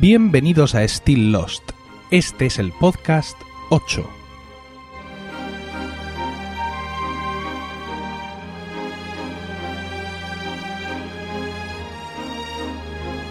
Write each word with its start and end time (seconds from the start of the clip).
Bienvenidos 0.00 0.76
a 0.76 0.86
Still 0.86 1.32
Lost. 1.32 1.72
Este 2.12 2.46
es 2.46 2.60
el 2.60 2.70
podcast 2.70 3.36
8. 3.70 4.08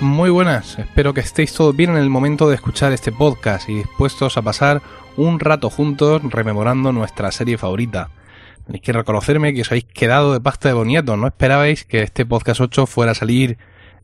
Muy 0.02 0.30
buenas, 0.30 0.78
espero 0.78 1.14
que 1.14 1.22
estéis 1.22 1.54
todos 1.54 1.74
bien 1.74 1.92
en 1.92 1.98
el 1.98 2.10
momento 2.10 2.50
de 2.50 2.56
escuchar 2.56 2.92
este 2.92 3.14
podcast 3.14 3.70
y 3.70 3.76
dispuestos 3.76 4.36
a 4.36 4.42
pasar 4.42 4.82
un 5.16 5.40
rato 5.40 5.70
juntos 5.70 6.22
rememorando 6.22 6.92
nuestra 6.92 7.32
serie 7.32 7.58
favorita. 7.58 8.10
Tenéis 8.66 8.84
que 8.84 8.92
reconocerme 8.92 9.54
que 9.54 9.62
os 9.62 9.72
habéis 9.72 9.86
quedado 9.86 10.34
de 10.34 10.42
pasta 10.42 10.68
de 10.68 10.74
boniato, 10.74 11.16
no 11.16 11.28
esperabais 11.28 11.86
que 11.86 12.02
este 12.02 12.26
podcast 12.26 12.60
8 12.60 12.88
fuera 12.88 13.14
a 13.14 13.16
salir 13.16 13.58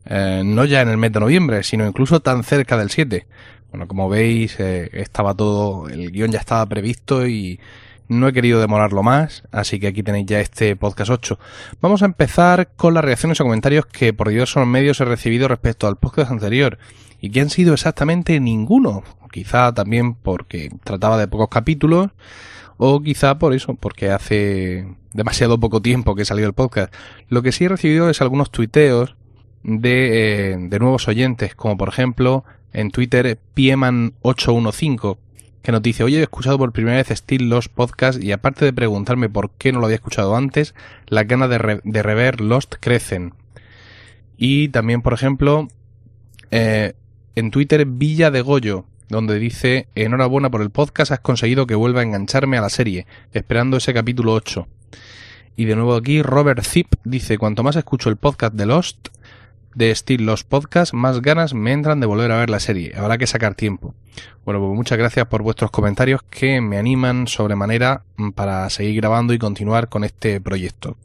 eh, 0.06 0.42
no 0.44 0.64
ya 0.64 0.82
en 0.82 0.88
el 0.88 0.96
mes 0.96 1.12
de 1.12 1.20
noviembre, 1.20 1.62
sino 1.62 1.86
incluso 1.86 2.20
tan 2.20 2.44
cerca 2.44 2.76
del 2.76 2.90
7. 2.90 3.26
Bueno, 3.70 3.88
como 3.88 4.08
veis, 4.08 4.58
eh, 4.60 4.90
estaba 4.92 5.34
todo, 5.34 5.88
el 5.88 6.12
guion 6.12 6.30
ya 6.30 6.38
estaba 6.38 6.66
previsto 6.66 7.26
y 7.26 7.58
no 8.06 8.28
he 8.28 8.32
querido 8.32 8.60
demorarlo 8.60 9.02
más, 9.02 9.44
así 9.50 9.80
que 9.80 9.88
aquí 9.88 10.02
tenéis 10.02 10.26
ya 10.26 10.40
este 10.40 10.76
podcast 10.76 11.10
8. 11.10 11.38
Vamos 11.80 12.02
a 12.02 12.06
empezar 12.06 12.68
con 12.76 12.94
las 12.94 13.04
reacciones 13.04 13.40
o 13.40 13.44
comentarios 13.44 13.86
que 13.86 14.12
por 14.12 14.28
diversos 14.28 14.66
medios 14.66 15.00
he 15.00 15.04
recibido 15.04 15.48
respecto 15.48 15.86
al 15.86 15.96
podcast 15.96 16.30
anterior 16.30 16.78
y 17.20 17.30
que 17.30 17.40
han 17.40 17.50
sido 17.50 17.74
exactamente 17.74 18.38
ninguno. 18.40 19.02
Quizá 19.32 19.72
también 19.72 20.14
porque 20.14 20.70
trataba 20.84 21.18
de 21.18 21.26
pocos 21.26 21.48
capítulos 21.48 22.10
o 22.76 23.00
quizá 23.00 23.38
por 23.38 23.54
eso, 23.54 23.74
porque 23.74 24.10
hace 24.10 24.86
demasiado 25.12 25.58
poco 25.58 25.80
tiempo 25.80 26.14
que 26.14 26.24
salió 26.24 26.46
el 26.46 26.52
podcast. 26.52 26.94
Lo 27.28 27.42
que 27.42 27.52
sí 27.52 27.64
he 27.64 27.68
recibido 27.68 28.10
es 28.10 28.20
algunos 28.20 28.50
tuiteos 28.50 29.16
de, 29.64 30.52
eh, 30.52 30.56
de 30.58 30.78
nuevos 30.78 31.08
oyentes, 31.08 31.54
como 31.54 31.76
por 31.76 31.88
ejemplo 31.88 32.44
en 32.72 32.90
Twitter 32.90 33.38
Pieman815 33.56 35.18
que 35.64 35.72
nos 35.72 35.80
dice, 35.80 36.04
hoy 36.04 36.16
he 36.16 36.22
escuchado 36.22 36.58
por 36.58 36.72
primera 36.72 36.98
vez 36.98 37.08
Still 37.08 37.48
Lost 37.48 37.72
Podcast 37.72 38.22
y 38.22 38.32
aparte 38.32 38.66
de 38.66 38.72
preguntarme 38.74 39.30
por 39.30 39.50
qué 39.52 39.72
no 39.72 39.80
lo 39.80 39.86
había 39.86 39.96
escuchado 39.96 40.36
antes, 40.36 40.74
las 41.06 41.26
ganas 41.26 41.48
de, 41.48 41.80
de 41.82 42.02
rever 42.02 42.42
Lost 42.42 42.74
crecen. 42.80 43.32
Y 44.36 44.68
también, 44.68 45.00
por 45.00 45.14
ejemplo, 45.14 45.68
eh, 46.50 46.92
en 47.34 47.50
Twitter 47.50 47.86
Villa 47.86 48.30
de 48.30 48.42
Goyo, 48.42 48.84
donde 49.08 49.38
dice, 49.38 49.88
enhorabuena 49.94 50.50
por 50.50 50.60
el 50.60 50.68
podcast, 50.68 51.12
has 51.12 51.20
conseguido 51.20 51.66
que 51.66 51.74
vuelva 51.74 52.00
a 52.00 52.04
engancharme 52.04 52.58
a 52.58 52.60
la 52.60 52.68
serie, 52.68 53.06
esperando 53.32 53.78
ese 53.78 53.94
capítulo 53.94 54.34
8. 54.34 54.68
Y 55.56 55.64
de 55.64 55.76
nuevo 55.76 55.94
aquí, 55.94 56.20
Robert 56.20 56.62
Zip 56.62 56.94
dice, 57.04 57.38
cuanto 57.38 57.62
más 57.62 57.76
escucho 57.76 58.10
el 58.10 58.16
podcast 58.16 58.52
de 58.54 58.66
Lost, 58.66 59.08
de 59.74 59.94
Steel 59.94 60.24
Los 60.24 60.44
Podcasts, 60.44 60.94
más 60.94 61.22
ganas 61.22 61.54
me 61.54 61.72
entran 61.72 62.00
de 62.00 62.06
volver 62.06 62.30
a 62.32 62.38
ver 62.38 62.50
la 62.50 62.60
serie. 62.60 62.92
Habrá 62.96 63.18
que 63.18 63.26
sacar 63.26 63.54
tiempo. 63.54 63.94
Bueno, 64.44 64.60
pues 64.60 64.76
muchas 64.76 64.98
gracias 64.98 65.26
por 65.26 65.42
vuestros 65.42 65.70
comentarios 65.70 66.22
que 66.22 66.60
me 66.60 66.78
animan 66.78 67.26
sobremanera 67.26 68.02
para 68.34 68.68
seguir 68.70 68.96
grabando 68.96 69.32
y 69.32 69.38
continuar 69.38 69.88
con 69.88 70.04
este 70.04 70.40
proyecto. 70.40 70.96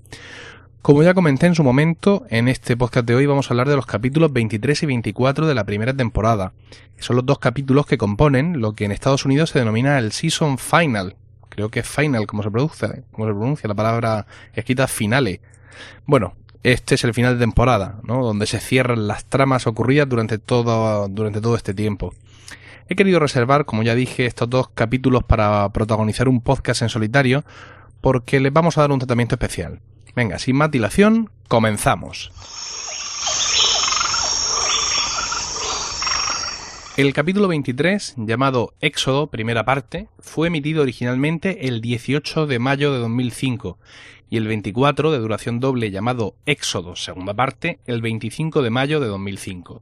Como 0.81 1.03
ya 1.03 1.13
comenté 1.13 1.45
en 1.45 1.55
su 1.55 1.63
momento, 1.63 2.25
en 2.29 2.47
este 2.47 2.77
podcast 2.77 3.05
de 3.05 3.15
hoy 3.15 3.25
vamos 3.25 3.47
a 3.47 3.53
hablar 3.53 3.67
de 3.67 3.75
los 3.75 3.85
capítulos 3.85 4.31
23 4.31 4.83
y 4.83 4.85
24 4.85 5.45
de 5.45 5.53
la 5.53 5.65
primera 5.65 5.93
temporada, 5.93 6.53
son 6.99 7.15
los 7.15 7.25
dos 7.25 7.39
capítulos 7.39 7.85
que 7.85 7.97
componen 7.97 8.61
lo 8.61 8.73
que 8.73 8.85
en 8.85 8.91
Estados 8.91 9.25
Unidos 9.25 9.51
se 9.51 9.59
denomina 9.59 9.97
el 9.97 10.11
Season 10.11 10.57
Final. 10.57 11.15
Creo 11.49 11.69
que 11.69 11.79
es 11.79 11.87
final, 11.87 12.27
como 12.27 12.43
se 12.43 12.51
pronuncia, 12.51 13.03
como 13.11 13.27
se 13.27 13.33
pronuncia 13.33 13.67
la 13.67 13.75
palabra 13.75 14.27
escrita 14.53 14.87
finale. 14.87 15.41
Bueno, 16.05 16.35
este 16.63 16.95
es 16.95 17.03
el 17.03 17.13
final 17.13 17.35
de 17.35 17.39
temporada, 17.39 17.99
¿no? 18.03 18.23
Donde 18.23 18.45
se 18.45 18.59
cierran 18.59 19.07
las 19.07 19.25
tramas 19.25 19.67
ocurridas 19.67 20.09
durante 20.09 20.37
todo, 20.37 21.07
durante 21.07 21.41
todo 21.41 21.55
este 21.55 21.73
tiempo. 21.73 22.13
He 22.89 22.95
querido 22.95 23.19
reservar, 23.19 23.65
como 23.65 23.83
ya 23.83 23.95
dije, 23.95 24.25
estos 24.25 24.49
dos 24.49 24.69
capítulos 24.69 25.23
para 25.23 25.69
protagonizar 25.69 26.27
un 26.27 26.41
podcast 26.41 26.81
en 26.81 26.89
solitario, 26.89 27.45
porque 28.01 28.39
les 28.39 28.51
vamos 28.51 28.77
a 28.77 28.81
dar 28.81 28.91
un 28.91 28.99
tratamiento 28.99 29.35
especial. 29.35 29.79
Venga, 30.15 30.39
sin 30.39 30.55
más 30.55 30.71
dilación, 30.71 31.29
comenzamos. 31.47 32.31
El 36.97 37.13
capítulo 37.13 37.47
23, 37.47 38.15
llamado 38.17 38.73
Éxodo, 38.81 39.27
primera 39.27 39.63
parte, 39.63 40.09
fue 40.19 40.47
emitido 40.47 40.81
originalmente 40.81 41.69
el 41.69 41.79
18 41.79 42.45
de 42.45 42.59
mayo 42.59 42.91
de 42.91 42.99
2005 42.99 43.77
y 44.29 44.37
el 44.37 44.47
24 44.47 45.11
de 45.11 45.19
duración 45.19 45.59
doble 45.59 45.91
llamado 45.91 46.35
Éxodo, 46.45 46.95
segunda 46.95 47.33
parte, 47.33 47.79
el 47.85 48.01
25 48.01 48.61
de 48.61 48.69
mayo 48.69 48.99
de 48.99 49.07
2005, 49.07 49.81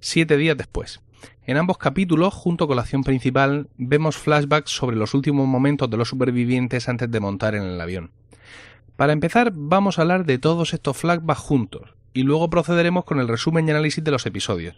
siete 0.00 0.36
días 0.36 0.56
después. 0.56 1.00
En 1.44 1.56
ambos 1.56 1.78
capítulos, 1.78 2.34
junto 2.34 2.66
con 2.66 2.76
la 2.76 2.82
acción 2.82 3.02
principal, 3.02 3.68
vemos 3.76 4.16
flashbacks 4.16 4.70
sobre 4.70 4.96
los 4.96 5.14
últimos 5.14 5.46
momentos 5.48 5.90
de 5.90 5.96
los 5.96 6.08
supervivientes 6.08 6.88
antes 6.88 7.10
de 7.10 7.20
montar 7.20 7.54
en 7.54 7.62
el 7.62 7.80
avión. 7.80 8.10
Para 8.96 9.12
empezar, 9.12 9.52
vamos 9.54 9.98
a 9.98 10.02
hablar 10.02 10.26
de 10.26 10.38
todos 10.38 10.74
estos 10.74 10.96
flashbacks 10.96 11.40
juntos, 11.40 11.94
y 12.12 12.22
luego 12.22 12.50
procederemos 12.50 13.04
con 13.04 13.20
el 13.20 13.28
resumen 13.28 13.66
y 13.66 13.70
análisis 13.70 14.02
de 14.02 14.10
los 14.10 14.26
episodios. 14.26 14.76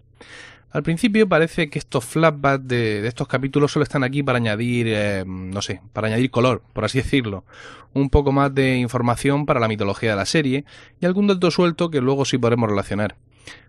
Al 0.70 0.84
principio 0.84 1.28
parece 1.28 1.68
que 1.68 1.80
estos 1.80 2.04
flashbacks 2.04 2.66
de, 2.68 3.06
estos 3.06 3.26
capítulos 3.26 3.72
solo 3.72 3.82
están 3.82 4.04
aquí 4.04 4.22
para 4.22 4.38
añadir, 4.38 4.86
eh, 4.88 5.24
no 5.26 5.62
sé, 5.62 5.80
para 5.92 6.06
añadir 6.06 6.30
color, 6.30 6.62
por 6.72 6.84
así 6.84 6.98
decirlo. 6.98 7.44
Un 7.92 8.08
poco 8.08 8.30
más 8.30 8.54
de 8.54 8.76
información 8.76 9.46
para 9.46 9.58
la 9.58 9.66
mitología 9.66 10.10
de 10.10 10.16
la 10.16 10.26
serie 10.26 10.64
y 11.00 11.06
algún 11.06 11.26
dato 11.26 11.50
suelto 11.50 11.90
que 11.90 12.00
luego 12.00 12.24
sí 12.24 12.38
podremos 12.38 12.70
relacionar. 12.70 13.16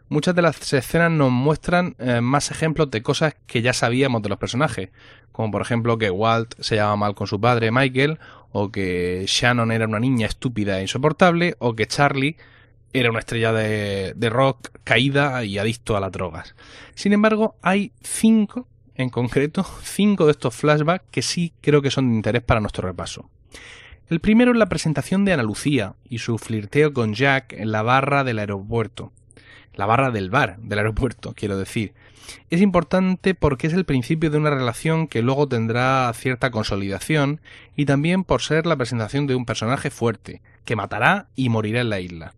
Muchas 0.10 0.36
de 0.36 0.42
las 0.44 0.74
escenas 0.74 1.10
nos 1.10 1.32
muestran 1.32 1.96
eh, 1.98 2.22
más 2.22 2.52
ejemplos 2.52 2.92
de 2.92 3.02
cosas 3.02 3.34
que 3.48 3.62
ya 3.62 3.74
sabíamos 3.74 4.22
de 4.22 4.30
los 4.30 4.38
personajes, 4.38 4.90
como 5.32 5.52
por 5.52 5.62
ejemplo 5.62 5.98
que 5.98 6.12
Walt 6.12 6.54
se 6.60 6.76
llama 6.76 6.98
mal 6.98 7.16
con 7.16 7.28
su 7.28 7.40
padre 7.40 7.72
Michael, 7.72 8.20
o 8.52 8.72
que 8.72 9.24
Shannon 9.26 9.72
era 9.72 9.88
una 9.88 10.00
niña 10.00 10.28
estúpida 10.28 10.78
e 10.78 10.82
insoportable, 10.82 11.56
o 11.60 11.76
que 11.76 11.88
Charlie 11.88 12.36
era 12.94 13.10
una 13.10 13.20
estrella 13.20 13.54
de, 13.54 14.30
rock 14.30 14.70
caída 14.84 15.44
y 15.44 15.58
adicto 15.58 15.96
a 15.96 16.00
las 16.00 16.12
drogas. 16.12 16.56
Sin 16.96 17.14
embargo, 17.14 17.56
hay 17.62 17.92
cinco, 18.02 18.68
en 18.96 19.10
concreto, 19.10 19.66
cinco 19.84 20.26
de 20.26 20.32
estos 20.32 20.56
flashbacks 20.56 21.06
que 21.12 21.22
sí 21.22 21.54
creo 21.62 21.82
que 21.82 21.92
son 21.92 22.10
de 22.10 22.16
interés 22.16 22.44
para 22.44 22.60
nuestro 22.60 22.88
repaso. 22.88 23.30
El 24.10 24.20
primero 24.20 24.52
es 24.52 24.58
la 24.58 24.68
presentación 24.68 25.24
de 25.24 25.34
Ana 25.34 25.44
Lucía 25.44 25.96
y 26.10 26.18
su 26.18 26.38
flirteo 26.38 26.92
con 26.92 27.14
Jack 27.14 27.54
en 27.54 27.72
la 27.72 27.82
barra 27.82 28.26
del 28.26 28.40
aeropuerto. 28.40 29.14
La 29.74 29.86
barra 29.86 30.12
del 30.12 30.30
bar 30.30 30.58
del 30.60 30.80
aeropuerto, 30.80 31.34
quiero 31.36 31.58
decir. 31.58 31.94
Es 32.50 32.62
importante 32.62 33.36
porque 33.36 33.68
es 33.68 33.74
el 33.74 33.86
principio 33.86 34.30
de 34.30 34.38
una 34.38 34.50
relación 34.50 35.08
que 35.08 35.22
luego 35.22 35.48
tendrá 35.48 36.12
cierta 36.14 36.52
consolidación 36.52 37.42
y 37.76 37.86
también 37.86 38.24
por 38.24 38.42
ser 38.42 38.66
la 38.66 38.76
presentación 38.76 39.28
de 39.28 39.36
un 39.36 39.46
personaje 39.46 39.90
fuerte, 39.90 40.42
que 40.66 40.76
matará 40.76 41.28
y 41.36 41.50
morirá 41.50 41.82
en 41.82 41.90
la 41.90 42.00
isla. 42.00 42.34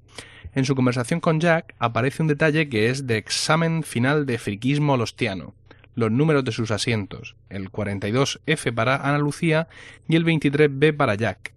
En 0.56 0.66
su 0.66 0.76
conversación 0.76 1.20
con 1.20 1.40
Jack 1.40 1.74
aparece 1.80 2.22
un 2.22 2.28
detalle 2.28 2.70
que 2.70 2.90
es 2.90 3.08
de 3.08 3.18
examen 3.18 3.82
final 3.82 4.26
de 4.28 4.38
friquismo 4.38 4.98
lostiano. 4.98 5.56
Los 5.96 6.12
números 6.12 6.44
de 6.46 6.52
sus 6.52 6.70
asientos, 6.70 7.36
el 7.50 7.72
42F 7.72 8.74
para 8.74 8.98
Ana 8.98 9.18
Lucía 9.18 9.68
y 10.08 10.16
el 10.16 10.26
23B 10.26 10.96
para 10.96 11.16
Jack. 11.16 11.54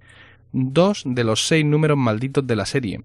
Dos 0.53 1.03
de 1.05 1.25
los 1.25 1.47
seis 1.47 1.65
números 1.65 1.99
malditos 1.99 2.47
de 2.47 2.57
la 2.57 2.65
serie. 2.65 3.03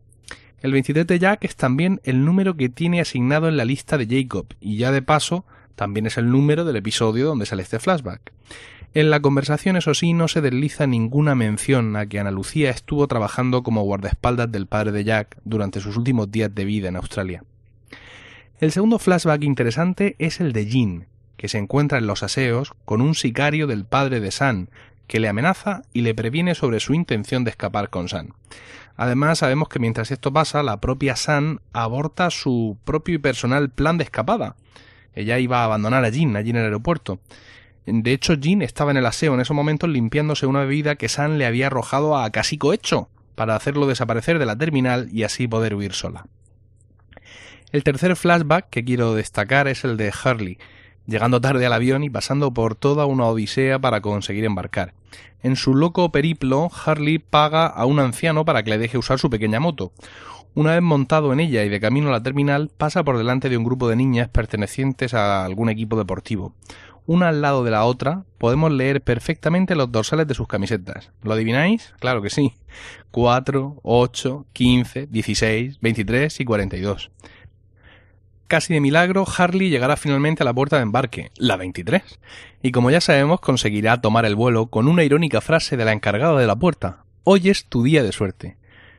El 0.62 0.72
23 0.74 1.07
de 1.07 1.19
Jack 1.19 1.44
es 1.44 1.56
también 1.56 2.00
el 2.03 2.23
número 2.23 2.56
que 2.56 2.69
tiene 2.69 3.02
asignado 3.02 3.47
en 3.47 3.58
la 3.58 3.66
lista 3.66 3.97
de 3.97 4.08
Jacob, 4.08 4.46
y 4.59 4.78
ya 4.78 4.91
de 4.91 5.02
paso, 5.02 5.46
también 5.75 6.06
es 6.06 6.18
el 6.18 6.29
número 6.29 6.63
del 6.66 6.75
episodio 6.75 7.25
donde 7.25 7.47
sale 7.47 7.63
este 7.63 7.79
flashback. 7.79 8.31
En 8.94 9.09
la 9.09 9.22
conversación, 9.22 9.78
eso 9.78 9.94
sí, 9.94 10.12
no 10.12 10.28
se 10.28 10.41
desliza 10.41 10.85
ninguna 10.85 11.34
mención 11.34 11.96
a 11.96 12.07
que 12.07 12.19
Ana 12.19 12.31
Lucía 12.31 12.69
estuvo 12.69 13.07
trabajando 13.07 13.63
como 13.63 13.84
guardaespaldas 13.84 14.52
del 14.52 14.68
padre 14.68 14.91
de 14.91 15.06
Jack 15.06 15.38
durante 15.46 15.79
sus 15.79 15.96
últimos 15.96 16.29
días 16.29 16.53
de 16.53 16.66
vida 16.66 16.90
en 16.90 16.97
Australia. 16.97 17.43
El 18.59 18.73
segundo 18.73 18.99
flashback 18.99 19.43
interesante 19.43 20.17
es 20.20 20.41
el 20.41 20.52
de 20.52 20.66
Jean, 20.66 21.08
que 21.38 21.47
se 21.47 21.58
encuentra 21.58 21.99
en 21.99 22.05
los 22.05 22.22
aseos 22.22 22.73
con 22.84 22.99
un 22.99 23.16
sicario 23.16 23.66
del 23.66 23.85
padre 23.85 24.20
de 24.20 24.29
San, 24.29 24.70
que 25.08 25.22
le 25.22 25.29
amenaza 25.29 25.84
y 25.93 26.02
le 26.02 26.14
previene 26.14 26.53
sobre 26.53 26.82
su 26.82 26.93
intención 26.93 27.46
de 27.46 27.52
escapar 27.52 27.90
con 27.90 28.09
San. 28.09 28.34
Además, 28.97 29.40
sabemos 29.40 29.70
que 29.70 29.79
mientras 29.79 30.11
esto 30.11 30.34
pasa, 30.34 30.64
la 30.64 30.82
propia 30.82 31.16
San 31.16 31.61
aborta 31.72 32.29
su 32.29 32.78
propio 32.84 33.16
y 33.16 33.20
personal 33.20 33.70
plan 33.70 33.97
de 33.97 34.03
escapada. 34.03 34.58
Ella 35.16 35.40
iba 35.40 35.61
a 35.61 35.66
abandonar 35.66 36.03
a 36.03 36.09
Jean 36.09 36.35
allí 36.35 36.49
en 36.49 36.58
el 36.58 36.66
aeropuerto. 36.66 37.20
De 37.85 38.13
hecho, 38.13 38.35
Jean 38.35 38.61
estaba 38.61 38.91
en 38.91 38.97
el 38.97 39.05
aseo 39.05 39.33
en 39.33 39.39
esos 39.39 39.55
momentos 39.55 39.89
limpiándose 39.89 40.45
una 40.45 40.61
bebida 40.61 40.95
que 40.95 41.09
San 41.09 41.37
le 41.37 41.45
había 41.45 41.67
arrojado 41.67 42.17
a 42.17 42.29
Casico 42.29 42.73
Hecho 42.73 43.09
para 43.35 43.55
hacerlo 43.55 43.87
desaparecer 43.87 44.37
de 44.39 44.45
la 44.45 44.57
terminal 44.57 45.09
y 45.11 45.23
así 45.23 45.47
poder 45.47 45.73
huir 45.73 45.93
sola. 45.93 46.25
El 47.72 47.83
tercer 47.83 48.16
flashback 48.16 48.69
que 48.69 48.83
quiero 48.83 49.16
destacar 49.16 49.67
es 49.67 49.83
el 49.83 49.97
de 49.97 50.11
Hurley, 50.11 50.57
llegando 51.07 51.41
tarde 51.41 51.66
al 51.66 51.73
avión 51.73 52.03
y 52.03 52.09
pasando 52.09 52.53
por 52.53 52.75
toda 52.75 53.05
una 53.05 53.25
odisea 53.25 53.79
para 53.79 54.01
conseguir 54.01 54.45
embarcar. 54.45 54.93
En 55.41 55.55
su 55.55 55.73
loco 55.73 56.11
periplo, 56.11 56.69
Harley 56.85 57.17
paga 57.17 57.66
a 57.66 57.85
un 57.85 57.99
anciano 57.99 58.45
para 58.45 58.63
que 58.63 58.72
le 58.72 58.78
deje 58.78 58.97
usar 58.97 59.19
su 59.19 59.29
pequeña 59.29 59.59
moto. 59.59 59.91
Una 60.53 60.73
vez 60.73 60.81
montado 60.81 61.31
en 61.31 61.39
ella 61.39 61.63
y 61.63 61.69
de 61.69 61.79
camino 61.79 62.09
a 62.09 62.11
la 62.11 62.23
terminal, 62.23 62.69
pasa 62.78 63.03
por 63.03 63.17
delante 63.17 63.49
de 63.49 63.57
un 63.57 63.63
grupo 63.63 63.87
de 63.87 63.95
niñas 63.95 64.28
pertenecientes 64.28 65.13
a 65.13 65.45
algún 65.45 65.69
equipo 65.69 65.97
deportivo. 65.97 66.53
Una 67.06 67.30
al 67.30 67.42
lado 67.42 67.64
de 67.64 67.72
la 67.72 67.84
otra, 67.86 68.26
podemos 68.38 68.72
leer 68.72 69.02
perfectamente 69.02 69.76
los 69.76 69.92
dorsales 69.92 70.28
de 70.28 70.36
sus 70.36 70.48
camisetas. 70.48 71.12
¿Lo 71.24 71.34
adivináis? 71.34 71.94
Claro 72.00 72.22
que 72.22 72.30
sí. 72.30 72.53
4, 73.12 73.80
8, 73.82 74.46
15, 74.53 75.08
16, 75.08 75.80
23 75.82 76.40
y 76.40 76.46
42. 76.46 77.12
Casi 78.48 78.74
de 78.74 78.82
milagro, 78.82 79.26
Harley 79.38 79.70
llegará 79.70 79.96
finalmente 79.96 80.44
a 80.44 80.46
la 80.46 80.53
puerta 80.53 80.76
de 80.76 80.84
embarque, 80.84 81.32
la 81.38 81.56
23, 81.56 82.03
y 82.62 82.72
como 82.72 82.92
ya 82.92 83.00
sabemos, 83.00 83.40
conseguirá 83.40 84.02
tomar 84.02 84.26
el 84.26 84.36
vuelo 84.36 84.68
con 84.68 84.90
una 84.90 85.06
irónica 85.06 85.40
frase 85.40 85.78
de 85.78 85.86
la 85.86 85.94
encargada 85.94 86.38
de 86.38 86.48
la 86.48 86.58
puerta. 86.58 87.06
Hoy 87.24 87.50
es 87.50 87.66
tu 87.66 87.82
día 87.84 88.03
de 88.03 88.12
suerte. 88.12 88.58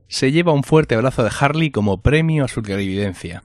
Se 0.08 0.32
lleva 0.32 0.52
un 0.52 0.62
fuerte 0.62 0.94
abrazo 0.94 1.22
de 1.22 1.30
Harley 1.38 1.70
como 1.70 2.00
premio 2.00 2.46
a 2.46 2.48
su 2.48 2.62
clarividencia. 2.62 3.42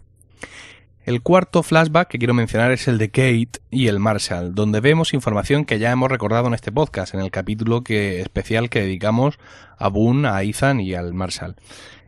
El 1.08 1.22
cuarto 1.22 1.64
flashback 1.64 2.10
que 2.10 2.18
quiero 2.18 2.34
mencionar 2.34 2.74
es 2.74 2.90
el 2.90 2.98
de 2.98 3.10
Kate 3.10 3.62
y 3.72 3.88
el 3.88 3.98
Marshall, 3.98 4.54
donde 4.54 4.82
vemos 4.82 5.14
información 5.14 5.64
que 5.64 5.80
ya 5.80 5.90
hemos 5.90 6.12
recordado 6.12 6.48
en 6.48 6.54
este 6.54 6.70
podcast, 6.70 7.14
en 7.14 7.22
el 7.22 7.32
capítulo 7.32 7.82
que, 7.82 8.20
especial 8.20 8.70
que 8.70 8.82
dedicamos 8.82 9.40
a 9.78 9.88
Boone, 9.88 10.28
a 10.28 10.44
Ethan 10.44 10.82
y 10.82 10.96
al 10.96 11.14
Marshall. 11.14 11.56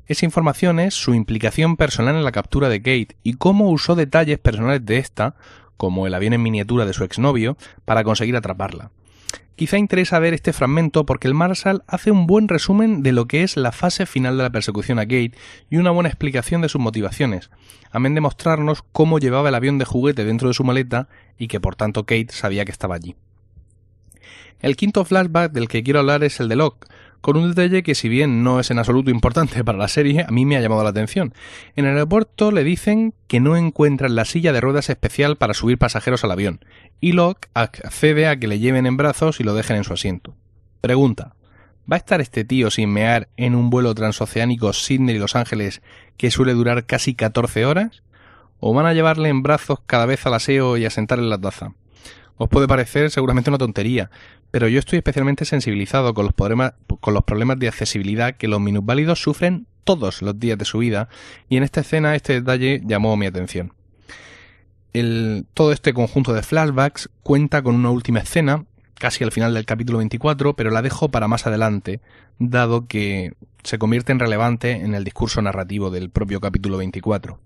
Esa 0.05 0.25
información 0.25 0.81
es 0.81 0.95
su 0.95 1.13
implicación 1.13 1.77
personal 1.77 2.17
en 2.17 2.25
la 2.25 2.33
captura 2.33 2.67
de 2.67 2.81
Kate 2.81 3.15
y 3.23 3.35
cómo 3.35 3.69
usó 3.69 3.95
detalles 3.95 4.37
personales 4.37 4.85
de 4.85 4.97
esta, 4.97 5.35
como 5.77 6.05
el 6.05 6.13
avión 6.13 6.33
en 6.33 6.43
miniatura 6.43 6.85
de 6.85 6.91
su 6.91 7.05
exnovio, 7.05 7.55
para 7.85 8.03
conseguir 8.03 8.35
atraparla. 8.35 8.91
Quizá 9.55 9.77
interesa 9.77 10.19
ver 10.19 10.33
este 10.33 10.53
fragmento 10.53 11.05
porque 11.05 11.27
el 11.27 11.33
Marshall 11.33 11.83
hace 11.85 12.11
un 12.11 12.27
buen 12.27 12.47
resumen 12.47 13.03
de 13.03 13.11
lo 13.11 13.25
que 13.25 13.43
es 13.43 13.57
la 13.57 13.73
fase 13.73 14.05
final 14.05 14.37
de 14.37 14.43
la 14.43 14.51
persecución 14.51 14.99
a 14.99 15.01
Kate 15.01 15.33
y 15.69 15.75
una 15.75 15.91
buena 15.91 16.07
explicación 16.07 16.61
de 16.61 16.69
sus 16.69 16.79
motivaciones, 16.79 17.49
amén 17.91 18.15
de 18.15 18.21
mostrarnos 18.21 18.83
cómo 18.93 19.19
llevaba 19.19 19.49
el 19.49 19.55
avión 19.55 19.77
de 19.77 19.83
juguete 19.83 20.23
dentro 20.23 20.47
de 20.47 20.53
su 20.53 20.63
maleta 20.63 21.09
y 21.37 21.49
que 21.49 21.59
por 21.59 21.75
tanto 21.75 22.05
Kate 22.05 22.29
sabía 22.29 22.63
que 22.63 22.71
estaba 22.71 22.95
allí. 22.95 23.17
El 24.61 24.77
quinto 24.77 25.03
flashback 25.03 25.51
del 25.51 25.67
que 25.67 25.83
quiero 25.83 25.99
hablar 25.99 26.23
es 26.23 26.39
el 26.39 26.47
de 26.47 26.55
Locke, 26.55 26.87
con 27.21 27.37
un 27.37 27.49
detalle 27.49 27.83
que 27.83 27.95
si 27.95 28.09
bien 28.09 28.43
no 28.43 28.59
es 28.59 28.71
en 28.71 28.79
absoluto 28.79 29.11
importante 29.11 29.63
para 29.65 29.77
la 29.77 29.87
serie, 29.87 30.25
a 30.27 30.31
mí 30.31 30.45
me 30.45 30.57
ha 30.57 30.61
llamado 30.61 30.83
la 30.83 30.89
atención. 30.89 31.33
En 31.75 31.85
el 31.85 31.93
aeropuerto 31.93 32.51
le 32.51 32.63
dicen 32.63 33.13
que 33.27 33.39
no 33.39 33.57
encuentran 33.57 34.15
la 34.15 34.25
silla 34.25 34.53
de 34.53 34.61
ruedas 34.61 34.89
especial 34.89 35.37
para 35.37 35.53
subir 35.53 35.77
pasajeros 35.77 36.23
al 36.23 36.31
avión, 36.31 36.63
y 37.01 37.13
Locke 37.13 37.49
accede 37.53 38.27
a 38.27 38.37
que 38.37 38.47
le 38.47 38.59
lleven 38.59 38.85
en 38.85 38.97
brazos 38.97 39.39
y 39.39 39.43
lo 39.43 39.53
dejen 39.53 39.77
en 39.77 39.83
su 39.83 39.93
asiento. 39.93 40.35
Pregunta. 40.81 41.35
¿Va 41.91 41.95
a 41.95 41.97
estar 41.97 42.21
este 42.21 42.45
tío 42.45 42.69
sin 42.69 42.93
mear 42.93 43.29
en 43.35 43.55
un 43.55 43.71
vuelo 43.71 43.95
transoceánico 43.95 44.73
Sydney-Los 44.73 45.35
Ángeles 45.35 45.81
que 46.17 46.29
suele 46.29 46.53
durar 46.53 46.85
casi 46.85 47.15
14 47.15 47.65
horas? 47.65 48.03
¿O 48.59 48.75
van 48.75 48.85
a 48.85 48.93
llevarle 48.93 49.29
en 49.29 49.41
brazos 49.41 49.79
cada 49.87 50.05
vez 50.05 50.23
al 50.27 50.35
aseo 50.35 50.77
y 50.77 50.85
a 50.85 50.91
sentar 50.91 51.17
en 51.17 51.29
la 51.29 51.39
taza? 51.39 51.73
Os 52.39 52.47
puede 52.47 52.69
parecer 52.69 53.11
seguramente 53.11 53.49
una 53.49 53.57
tontería, 53.57 54.09
pero 54.49 54.69
yo 54.69 54.79
estoy 54.79 54.97
especialmente 54.97 55.43
sensibilizado 55.43 56.13
con 56.13 56.23
los, 56.23 56.33
problemas, 56.33 57.59
de 57.59 57.67
accesibilidad 57.67 58.37
que 58.37 58.47
los 58.47 58.61
minusválidos 58.61 59.21
sufren 59.21 59.67
todos 59.83 60.21
los 60.21 60.39
días 60.39 60.57
de 60.57 60.63
su 60.63 60.77
vida, 60.77 61.09
y 61.49 61.57
en 61.57 61.63
esta 61.63 61.81
escena 61.81 62.15
este 62.15 62.33
detalle 62.33 62.81
llamó 62.85 63.17
mi 63.17 63.25
atención. 63.25 63.73
Todo 65.53 65.73
este 65.73 65.93
conjunto 65.93 66.33
de 66.33 66.41
flashbacks 66.41 67.09
cuenta 67.23 67.61
con 67.61 67.75
una 67.75 67.89
última 67.89 68.19
escena, 68.19 68.63
casi 68.93 69.25
al 69.25 69.33
final 69.33 69.53
del 69.53 69.65
capítulo 69.65 69.97
24, 69.97 70.55
pero 70.55 70.71
la 70.71 70.81
dejo 70.81 71.09
para 71.09 71.27
más 71.27 71.45
adelante, 71.45 71.99
dado 72.39 72.87
que 72.87 73.33
se 73.63 73.77
convierte 73.79 74.13
en 74.13 74.19
relevante 74.19 74.71
en 74.71 74.95
el 74.95 75.03
discurso 75.03 75.41
narrativo 75.41 75.91
del 75.91 76.09
propio 76.09 76.39
capítulo 76.39 76.77
24. 76.77 77.37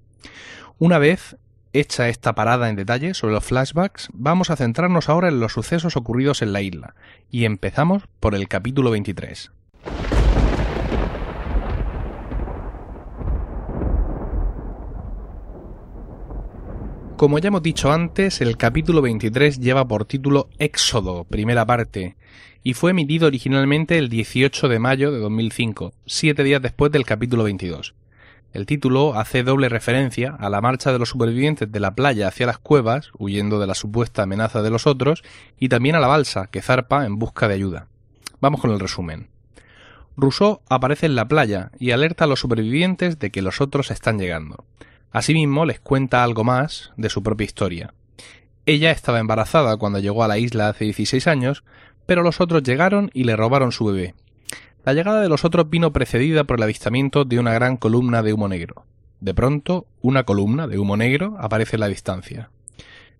Una 0.77 0.99
vez 0.99 1.35
Hecha 1.75 2.07
esta 2.07 2.35
parada 2.35 2.69
en 2.69 2.75
detalle 2.75 3.15
sobre 3.15 3.33
los 3.33 3.45
flashbacks, 3.45 4.09
vamos 4.13 4.51
a 4.51 4.55
centrarnos 4.55 5.09
ahora 5.09 5.29
en 5.29 5.39
los 5.39 5.53
sucesos 5.53 5.97
ocurridos 5.97 6.43
en 6.43 6.53
la 6.53 6.61
isla, 6.61 6.93
y 7.31 7.45
empezamos 7.45 8.03
por 8.19 8.35
el 8.35 8.47
capítulo 8.47 8.91
23. 8.91 9.51
Como 17.17 17.39
ya 17.39 17.47
hemos 17.47 17.63
dicho 17.63 17.91
antes, 17.91 18.41
el 18.41 18.55
capítulo 18.55 19.01
23 19.01 19.59
lleva 19.59 19.87
por 19.87 20.05
título 20.05 20.49
Éxodo, 20.59 21.23
primera 21.23 21.65
parte, 21.65 22.17
y 22.61 22.75
fue 22.75 22.91
emitido 22.91 23.25
originalmente 23.25 23.97
el 23.97 24.09
18 24.09 24.67
de 24.67 24.77
mayo 24.77 25.11
de 25.11 25.17
2005, 25.17 25.91
siete 26.05 26.43
días 26.43 26.61
después 26.61 26.91
del 26.91 27.03
capítulo 27.03 27.45
22. 27.45 27.95
El 28.53 28.67
título 28.67 29.15
hace 29.15 29.41
doble 29.41 29.67
referencia 29.67 30.35
a 30.39 30.47
la 30.47 30.61
marcha 30.61 30.91
de 30.91 30.99
los 30.99 31.09
supervivientes 31.09 31.71
de 31.71 31.79
la 31.79 31.95
playa 31.95 32.27
hacia 32.27 32.45
las 32.45 32.59
cuevas, 32.59 33.09
huyendo 33.17 33.59
de 33.59 33.65
la 33.65 33.73
supuesta 33.73 34.21
amenaza 34.21 34.61
de 34.61 34.69
los 34.69 34.85
otros, 34.85 35.23
y 35.59 35.69
también 35.69 35.95
a 35.95 35.99
la 35.99 36.05
balsa, 36.05 36.45
que 36.51 36.61
zarpa 36.61 37.07
en 37.07 37.17
busca 37.17 37.47
de 37.47 37.55
ayuda. 37.55 37.87
Vamos 38.41 38.61
con 38.61 38.69
el 38.69 38.79
resumen. 38.79 39.29
Rousseau 40.15 40.61
aparece 40.69 41.07
en 41.07 41.15
la 41.15 41.27
playa 41.27 41.71
y 41.79 41.91
alerta 41.91 42.25
a 42.25 42.27
los 42.27 42.41
supervivientes 42.41 43.17
de 43.17 43.31
que 43.31 43.41
los 43.41 43.59
otros 43.59 43.89
están 43.89 44.19
llegando. 44.19 44.65
Asimismo, 45.11 45.65
les 45.65 45.79
cuenta 45.79 46.23
algo 46.23 46.43
más 46.43 46.91
de 46.95 47.09
su 47.09 47.23
propia 47.23 47.45
historia. 47.45 47.95
Ella 48.67 48.91
estaba 48.91 49.19
embarazada 49.19 49.77
cuando 49.77 49.97
llegó 49.97 50.23
a 50.23 50.27
la 50.27 50.37
isla 50.37 50.69
hace 50.69 50.85
16 50.85 51.25
años, 51.25 51.63
pero 52.05 52.21
los 52.21 52.39
otros 52.39 52.61
llegaron 52.61 53.09
y 53.15 53.23
le 53.23 53.35
robaron 53.35 53.71
su 53.71 53.85
bebé, 53.85 54.13
la 54.85 54.93
llegada 54.93 55.21
de 55.21 55.29
los 55.29 55.45
otros 55.45 55.69
vino 55.69 55.93
precedida 55.93 56.43
por 56.43 56.57
el 56.57 56.63
avistamiento 56.63 57.25
de 57.25 57.39
una 57.39 57.53
gran 57.53 57.77
columna 57.77 58.21
de 58.21 58.33
humo 58.33 58.47
negro. 58.47 58.85
De 59.21 59.33
pronto, 59.33 59.85
una 60.01 60.23
columna 60.23 60.67
de 60.67 60.77
humo 60.77 60.97
negro 60.97 61.37
aparece 61.39 61.77
en 61.77 61.81
la 61.81 61.87
distancia. 61.87 62.49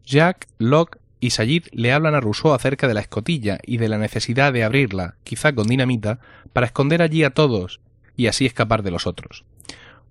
Jack, 0.06 0.48
Locke 0.58 1.00
y 1.22 1.30
Sayid 1.30 1.68
le 1.72 1.94
hablan 1.94 2.16
a 2.16 2.20
Rousseau 2.20 2.54
acerca 2.54 2.90
de 2.90 2.94
la 2.94 3.00
escotilla 3.00 3.60
y 3.66 3.78
de 3.78 3.88
la 3.88 3.98
necesidad 3.98 4.52
de 4.52 4.66
abrirla, 4.66 5.16
quizá 5.24 5.56
con 5.56 5.68
dinamita, 5.68 6.20
para 6.52 6.66
esconder 6.66 7.02
allí 7.02 7.24
a 7.24 7.30
todos 7.30 7.80
y 8.18 8.28
así 8.28 8.46
escapar 8.46 8.84
de 8.84 8.92
los 8.92 9.08
otros. 9.08 9.46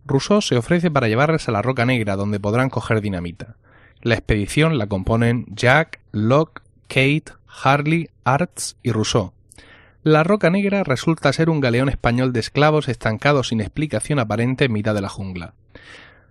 Rousseau 0.06 0.40
se 0.40 0.56
ofrece 0.56 0.90
para 0.90 1.08
llevarles 1.08 1.48
a 1.48 1.52
la 1.52 1.60
Roca 1.60 1.84
Negra 1.84 2.16
donde 2.16 2.40
podrán 2.40 2.70
coger 2.70 3.02
dinamita. 3.02 3.56
La 4.00 4.14
expedición 4.14 4.78
la 4.78 4.86
componen 4.86 5.44
Jack, 5.50 6.00
Locke, 6.12 6.62
Kate, 6.88 7.34
Harley, 7.46 8.08
Arts 8.24 8.76
y 8.82 8.90
Rousseau, 8.90 9.34
la 10.04 10.24
Roca 10.24 10.50
Negra 10.50 10.82
resulta 10.82 11.32
ser 11.32 11.48
un 11.48 11.60
galeón 11.60 11.88
español 11.88 12.32
de 12.32 12.40
esclavos 12.40 12.88
estancados 12.88 13.48
sin 13.48 13.60
explicación 13.60 14.18
aparente 14.18 14.64
en 14.64 14.72
mitad 14.72 14.94
de 14.94 15.00
la 15.00 15.08
jungla. 15.08 15.54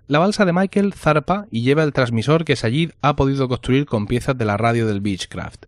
La 0.08 0.20
balsa 0.20 0.44
de 0.44 0.52
Michael 0.52 0.94
zarpa 0.94 1.48
y 1.52 1.62
lleva 1.62 1.84
el 1.84 1.94
transmisor 1.94 2.44
que 2.44 2.58
Sayid 2.58 2.92
ha 3.02 3.16
podido 3.16 3.48
construir 3.48 3.86
con 3.86 4.08
piezas 4.08 4.38
de 4.38 4.44
la 4.44 4.58
radio 4.58 4.88
del 4.88 5.00
Beechcraft. 5.00 5.68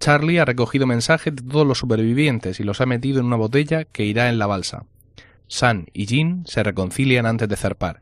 Charlie 0.00 0.38
ha 0.38 0.46
recogido 0.46 0.86
mensajes 0.86 1.36
de 1.36 1.42
todos 1.42 1.66
los 1.66 1.78
supervivientes 1.78 2.60
y 2.60 2.64
los 2.64 2.80
ha 2.80 2.86
metido 2.86 3.20
en 3.20 3.26
una 3.26 3.36
botella 3.36 3.84
que 3.84 4.06
irá 4.06 4.30
en 4.30 4.38
la 4.38 4.46
balsa. 4.46 4.86
San 5.46 5.86
y 5.92 6.06
Jean 6.06 6.44
se 6.46 6.62
reconcilian 6.62 7.26
antes 7.26 7.48
de 7.48 7.56
zarpar. 7.56 8.00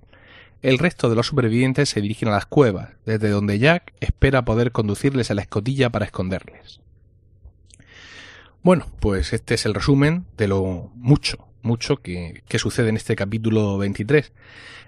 El 0.63 0.79
resto 0.79 1.11
de 1.11 1.17
los 1.17 1.27
supervivientes 1.27 1.89
se 1.89 2.01
dirigen 2.01 2.29
a 2.29 2.33
las 2.33 2.47
cuevas, 2.47 2.91
desde 3.05 3.31
donde 3.31 3.59
Jack 3.59 3.93
espera 3.99 4.45
poder 4.45 4.71
conducirles 4.71 5.33
a 5.33 5.35
la 5.35 5.43
escotilla 5.43 5.91
para 5.91 6.05
esconderles. 6.05 6.81
Bueno, 8.63 8.87
pues 9.01 9.33
este 9.33 9.55
es 9.55 9.67
el 9.67 9.75
resumen 9.75 10.25
de 10.37 10.47
lo 10.47 10.93
mucho, 10.95 11.49
mucho 11.63 11.97
que, 11.97 12.45
sucede 12.59 12.91
en 12.91 12.97
este 12.97 13.17
capítulo 13.17 13.77
23. 13.77 14.33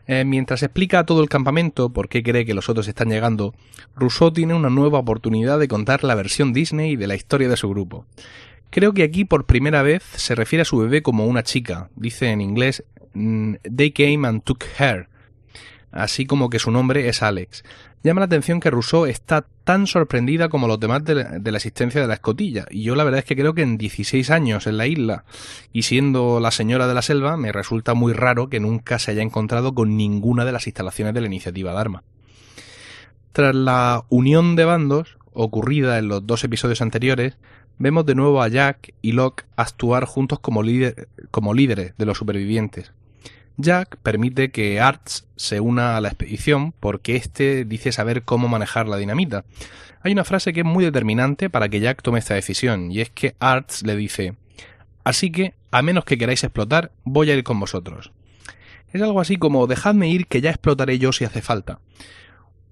Eh, 0.06 0.24
mientras 0.24 0.62
explica 0.62 1.04
todo 1.04 1.20
el 1.20 1.28
campamento 1.28 1.92
por 1.92 2.08
qué 2.08 2.22
cree 2.22 2.44
que 2.44 2.54
los 2.54 2.68
otros 2.68 2.86
están 2.86 3.08
llegando, 3.08 3.52
Rousseau 3.96 4.30
tiene 4.30 4.54
una 4.54 4.70
nueva 4.70 5.00
oportunidad 5.00 5.58
de 5.58 5.66
contar 5.66 6.04
la 6.04 6.14
versión 6.14 6.52
Disney 6.52 6.94
de 6.94 7.08
la 7.08 7.16
historia 7.16 7.48
de 7.48 7.56
su 7.56 7.68
grupo. 7.68 8.06
Creo 8.70 8.92
que 8.92 9.02
aquí 9.02 9.24
por 9.24 9.44
primera 9.44 9.82
vez 9.82 10.04
se 10.04 10.36
refiere 10.36 10.62
a 10.62 10.66
su 10.66 10.78
bebé 10.78 11.02
como 11.02 11.26
una 11.26 11.42
chica. 11.42 11.90
Dice 11.96 12.28
en 12.30 12.42
inglés 12.42 12.84
mm, 13.14 13.54
They 13.74 13.90
came 13.90 14.28
and 14.28 14.44
took 14.44 14.62
her, 14.78 15.08
así 15.90 16.26
como 16.26 16.48
que 16.48 16.60
su 16.60 16.70
nombre 16.70 17.08
es 17.08 17.24
Alex. 17.24 17.64
Llama 18.04 18.20
la 18.20 18.26
atención 18.26 18.60
que 18.60 18.68
Rousseau 18.68 19.06
está 19.06 19.46
tan 19.64 19.86
sorprendida 19.86 20.50
como 20.50 20.68
los 20.68 20.78
demás 20.78 21.02
de 21.04 21.14
la, 21.14 21.56
existencia 21.56 22.02
de 22.02 22.06
la 22.06 22.12
escotilla, 22.12 22.66
y 22.70 22.82
yo 22.82 22.96
la 22.96 23.02
verdad 23.02 23.20
es 23.20 23.24
que 23.24 23.34
creo 23.34 23.54
que 23.54 23.62
en 23.62 23.78
16 23.78 24.28
años 24.28 24.66
en 24.66 24.76
la 24.76 24.86
isla, 24.86 25.24
y 25.72 25.84
siendo 25.84 26.38
la 26.38 26.50
señora 26.50 26.86
de 26.86 26.92
la 26.92 27.00
selva, 27.00 27.38
me 27.38 27.50
resulta 27.50 27.94
muy 27.94 28.12
raro 28.12 28.50
que 28.50 28.60
nunca 28.60 28.98
se 28.98 29.12
haya 29.12 29.22
encontrado 29.22 29.74
con 29.74 29.96
ninguna 29.96 30.44
de 30.44 30.52
las 30.52 30.66
instalaciones 30.66 31.14
de 31.14 31.22
la 31.22 31.28
iniciativa 31.28 31.72
Dharma. 31.72 32.02
Tras 33.32 33.54
la 33.54 34.04
unión 34.10 34.54
de 34.54 34.66
bandos, 34.66 35.16
ocurrida 35.32 35.96
en 35.96 36.08
los 36.08 36.26
dos 36.26 36.44
episodios 36.44 36.82
anteriores, 36.82 37.38
vemos 37.78 38.04
de 38.04 38.16
nuevo 38.16 38.42
a 38.42 38.48
Jack 38.48 38.92
y 39.00 39.12
Locke 39.12 39.46
actuar 39.56 40.04
juntos 40.04 40.40
como, 40.40 40.60
como 41.30 41.54
líderes 41.54 41.94
de 41.96 42.04
los 42.04 42.18
supervivientes. 42.18 42.92
Jack 43.56 43.96
permite 43.98 44.50
que 44.50 44.80
Arts 44.80 45.26
se 45.36 45.60
una 45.60 45.96
a 45.96 46.00
la 46.00 46.08
expedición 46.08 46.72
porque 46.80 47.16
éste 47.16 47.64
dice 47.64 47.92
saber 47.92 48.22
cómo 48.22 48.48
manejar 48.48 48.88
la 48.88 48.96
dinamita. 48.96 49.44
Hay 50.02 50.12
una 50.12 50.24
frase 50.24 50.52
que 50.52 50.60
es 50.60 50.66
muy 50.66 50.84
determinante 50.84 51.48
para 51.48 51.68
que 51.68 51.80
Jack 51.80 52.02
tome 52.02 52.18
esta 52.18 52.34
decisión, 52.34 52.90
y 52.92 53.00
es 53.00 53.10
que 53.10 53.36
Arts 53.38 53.82
le 53.82 53.96
dice 53.96 54.34
Así 55.04 55.30
que, 55.30 55.54
a 55.70 55.82
menos 55.82 56.04
que 56.04 56.18
queráis 56.18 56.42
explotar, 56.44 56.90
voy 57.04 57.30
a 57.30 57.34
ir 57.34 57.44
con 57.44 57.60
vosotros. 57.60 58.10
Es 58.92 59.02
algo 59.02 59.20
así 59.20 59.36
como 59.36 59.66
dejadme 59.66 60.08
ir 60.08 60.26
que 60.26 60.40
ya 60.40 60.50
explotaré 60.50 60.98
yo 60.98 61.12
si 61.12 61.24
hace 61.24 61.42
falta. 61.42 61.80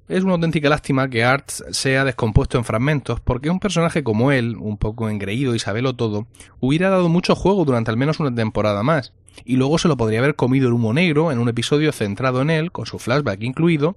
Es 0.08 0.24
una 0.24 0.32
auténtica 0.34 0.68
lástima 0.68 1.08
que 1.08 1.22
Arts 1.22 1.64
sea 1.70 2.04
descompuesto 2.04 2.58
en 2.58 2.64
fragmentos, 2.64 3.20
porque 3.20 3.50
un 3.50 3.60
personaje 3.60 4.02
como 4.02 4.32
él, 4.32 4.56
un 4.56 4.76
poco 4.76 5.08
engreído 5.08 5.54
y 5.54 5.60
sabelo 5.60 5.94
todo, 5.94 6.26
hubiera 6.58 6.90
dado 6.90 7.08
mucho 7.08 7.36
juego 7.36 7.64
durante 7.64 7.90
al 7.90 7.96
menos 7.96 8.18
una 8.18 8.34
temporada 8.34 8.82
más, 8.82 9.12
y 9.44 9.56
luego 9.56 9.78
se 9.78 9.88
lo 9.88 9.96
podría 9.96 10.18
haber 10.18 10.34
comido 10.34 10.66
el 10.68 10.74
humo 10.74 10.92
negro 10.92 11.30
en 11.30 11.38
un 11.38 11.48
episodio 11.48 11.92
centrado 11.92 12.42
en 12.42 12.50
él, 12.50 12.72
con 12.72 12.86
su 12.86 12.98
flashback 12.98 13.42
incluido, 13.42 13.96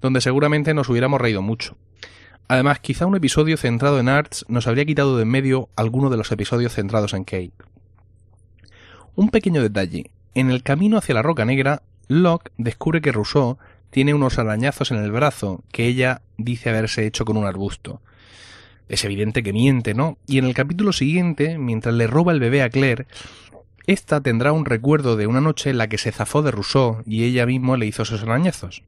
donde 0.00 0.20
seguramente 0.20 0.74
nos 0.74 0.88
hubiéramos 0.88 1.20
reído 1.20 1.40
mucho. 1.40 1.76
Además, 2.48 2.80
quizá 2.80 3.06
un 3.06 3.16
episodio 3.16 3.56
centrado 3.56 4.00
en 4.00 4.08
Arts 4.08 4.44
nos 4.48 4.66
habría 4.66 4.84
quitado 4.84 5.16
de 5.16 5.22
en 5.22 5.28
medio 5.28 5.70
alguno 5.76 6.10
de 6.10 6.16
los 6.16 6.30
episodios 6.32 6.74
centrados 6.74 7.14
en 7.14 7.24
Kate. 7.24 7.52
Un 9.14 9.30
pequeño 9.30 9.62
detalle. 9.62 10.10
En 10.34 10.50
el 10.50 10.62
camino 10.62 10.98
hacia 10.98 11.14
la 11.14 11.22
Roca 11.22 11.44
Negra, 11.44 11.82
Locke 12.08 12.50
descubre 12.58 13.00
que 13.00 13.12
Rousseau 13.12 13.56
tiene 13.94 14.12
unos 14.12 14.40
arañazos 14.40 14.90
en 14.90 14.96
el 14.96 15.12
brazo 15.12 15.62
que 15.70 15.86
ella 15.86 16.20
dice 16.36 16.68
haberse 16.68 17.06
hecho 17.06 17.24
con 17.24 17.36
un 17.36 17.46
arbusto. 17.46 18.02
Es 18.88 19.04
evidente 19.04 19.44
que 19.44 19.52
miente, 19.52 19.94
¿no? 19.94 20.18
Y 20.26 20.38
en 20.38 20.46
el 20.46 20.52
capítulo 20.52 20.92
siguiente, 20.92 21.58
mientras 21.58 21.94
le 21.94 22.08
roba 22.08 22.32
el 22.32 22.40
bebé 22.40 22.64
a 22.64 22.70
Claire, 22.70 23.06
esta 23.86 24.20
tendrá 24.20 24.50
un 24.50 24.64
recuerdo 24.64 25.14
de 25.14 25.28
una 25.28 25.40
noche 25.40 25.70
en 25.70 25.78
la 25.78 25.86
que 25.86 25.98
se 25.98 26.10
zafó 26.10 26.42
de 26.42 26.50
Rousseau 26.50 27.04
y 27.06 27.22
ella 27.22 27.46
misma 27.46 27.76
le 27.76 27.86
hizo 27.86 28.02
esos 28.02 28.24
arañazos. 28.24 28.82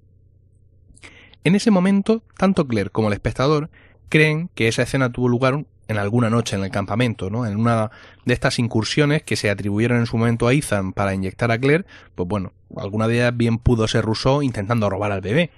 En 1.44 1.54
ese 1.54 1.70
momento, 1.70 2.24
tanto 2.36 2.66
Claire 2.66 2.90
como 2.90 3.06
el 3.06 3.14
espectador 3.14 3.70
creen 4.08 4.50
que 4.56 4.66
esa 4.66 4.82
escena 4.82 5.12
tuvo 5.12 5.28
lugar 5.28 5.66
en 5.88 5.98
alguna 5.98 6.30
noche 6.30 6.56
en 6.56 6.64
el 6.64 6.70
campamento, 6.70 7.30
¿no? 7.30 7.46
En 7.46 7.56
una 7.56 7.90
de 8.24 8.34
estas 8.34 8.58
incursiones 8.58 9.22
que 9.22 9.36
se 9.36 9.50
atribuyeron 9.50 9.98
en 9.98 10.06
su 10.06 10.16
momento 10.16 10.48
a 10.48 10.52
Ethan 10.52 10.92
para 10.92 11.14
inyectar 11.14 11.50
a 11.50 11.58
Claire, 11.58 11.86
pues 12.14 12.28
bueno, 12.28 12.52
alguna 12.76 13.08
de 13.08 13.16
ellas 13.16 13.36
bien 13.36 13.58
pudo 13.58 13.86
ser 13.88 14.04
Rousseau 14.04 14.42
intentando 14.42 14.90
robar 14.90 15.12
al 15.12 15.20
bebé. 15.20 15.50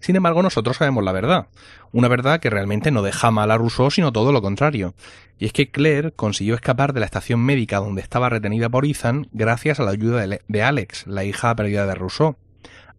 Sin 0.00 0.16
embargo, 0.16 0.42
nosotros 0.42 0.76
sabemos 0.76 1.04
la 1.04 1.12
verdad. 1.12 1.46
Una 1.92 2.08
verdad 2.08 2.40
que 2.40 2.50
realmente 2.50 2.90
no 2.90 3.02
deja 3.02 3.30
mal 3.30 3.50
a 3.50 3.58
Rousseau, 3.58 3.90
sino 3.90 4.12
todo 4.12 4.32
lo 4.32 4.42
contrario. 4.42 4.94
Y 5.38 5.46
es 5.46 5.52
que 5.52 5.70
Claire 5.70 6.12
consiguió 6.12 6.54
escapar 6.54 6.92
de 6.92 7.00
la 7.00 7.06
estación 7.06 7.40
médica 7.40 7.78
donde 7.78 8.02
estaba 8.02 8.28
retenida 8.28 8.68
por 8.68 8.86
Ethan 8.86 9.28
gracias 9.32 9.80
a 9.80 9.84
la 9.84 9.92
ayuda 9.92 10.26
de 10.26 10.62
Alex, 10.62 11.06
la 11.06 11.24
hija 11.24 11.54
perdida 11.56 11.86
de 11.86 11.94
Rousseau. 11.94 12.36